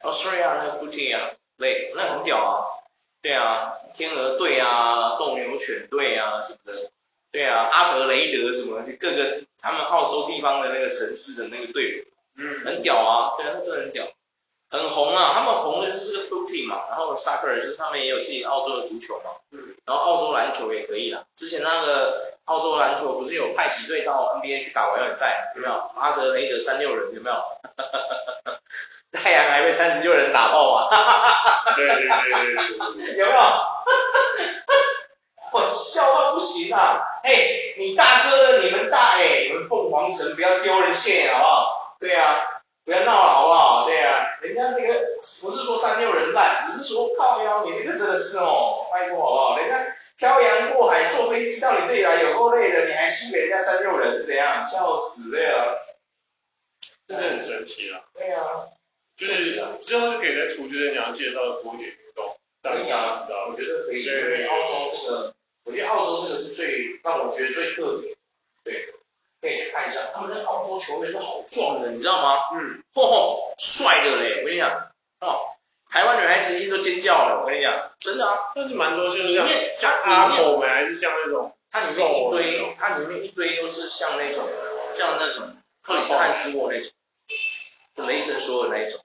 [0.00, 2.78] ，Australia 那个 footy 啊，对，那很屌啊。
[3.20, 6.90] 对啊，天鹅队啊，斗牛犬队啊什么的，
[7.32, 12.04] 对啊，阿德雷德什么就，各个他们澳洲地方的那个城市的那个队伍，
[12.38, 14.06] 嗯，很屌啊，对啊，那真的很屌，
[14.68, 25.74] 很红啊，他们红的就是这个 footy 嘛，然后 soccer 就是他们也有自己澳洲的足球嘛，嗯，然后澳洲篮球也可以啦，之前那个澳洲篮球不是有派几队到 NBA 去打完远赛，有没有？
[25.96, 27.36] 阿德雷德三六人有没有？
[29.12, 30.88] 太阳还被三十六人打爆啊？
[31.76, 33.38] 对对对对对， 有没有？
[35.52, 35.91] 我 笑
[36.72, 37.02] 啊！
[37.22, 37.32] 哎，
[37.78, 41.96] 你大哥的，你们大哎，你们凤凰城不要丢人现眼好不好？
[42.00, 43.86] 对啊，不要闹了好不好？
[43.86, 45.00] 对啊，人家那个
[45.42, 49.56] 不是说三六人烂，只是说靠腰，你那个真的是哦，拜托好不好？
[49.58, 54.66] 人家漂洋过海坐飞机到你这里来有够累的，你还输给人家三六人是怎样？
[54.68, 55.52] 笑死了呀！
[57.08, 58.00] 真的很神奇啊！
[58.14, 58.42] 对啊。
[59.14, 63.46] 就是之后就可以在出，就是你要介绍的多点运动，让大家知道。
[63.50, 64.91] 我觉得可以，因为澳洲这个，
[65.64, 68.16] 我觉得澳洲这个是最让我觉得最特别，
[68.64, 68.94] 对，
[69.40, 70.10] 可以去看一下。
[70.14, 72.50] 他们那澳洲球员都好壮的，你知道吗？
[72.54, 74.40] 嗯，嚯嚯，帅的嘞！
[74.40, 74.90] 我跟你讲，
[75.20, 75.40] 哦，
[75.88, 78.52] 台湾女孩子一定都尖叫了，我跟你讲，真的啊。
[78.54, 79.46] 但是蛮多就是像
[79.78, 84.44] 像阿狗们，还是像那种，它里面一堆，它里面一堆都是像那种，
[84.94, 86.90] 像那种克里斯汉斯沃那种。
[87.94, 89.04] 就雷神说的那一种，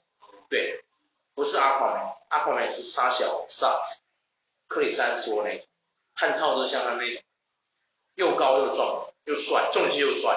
[0.49, 0.81] 对，
[1.35, 1.99] 不是阿狂梅，
[2.29, 3.97] 阿狂梅是杀小 sucks，
[4.69, 5.66] 克里斯汉斯沃那种，
[6.17, 7.21] 汉超都是像他那种，
[8.15, 10.35] 又高又壮又帅，重心又帅，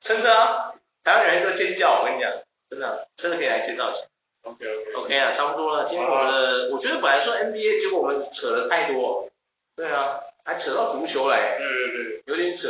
[0.00, 2.30] 真的啊，台湾人都尖叫，我跟你讲，
[2.70, 4.00] 真的，真的可以来介绍一下。
[4.42, 9.30] OK OK OK 啊，差不多了，今天我们的，我觉得本来说 NBA，结果我们扯了太多，
[9.76, 12.68] 对啊，还扯到足球来，对对对，有点扯。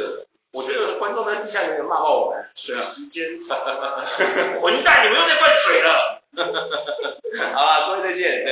[0.52, 3.58] 我觉得观众在地下有点骂爆我们，水时间长，
[4.60, 6.22] 混蛋，你们又在灌水了。
[7.54, 8.44] 好了，各位再见。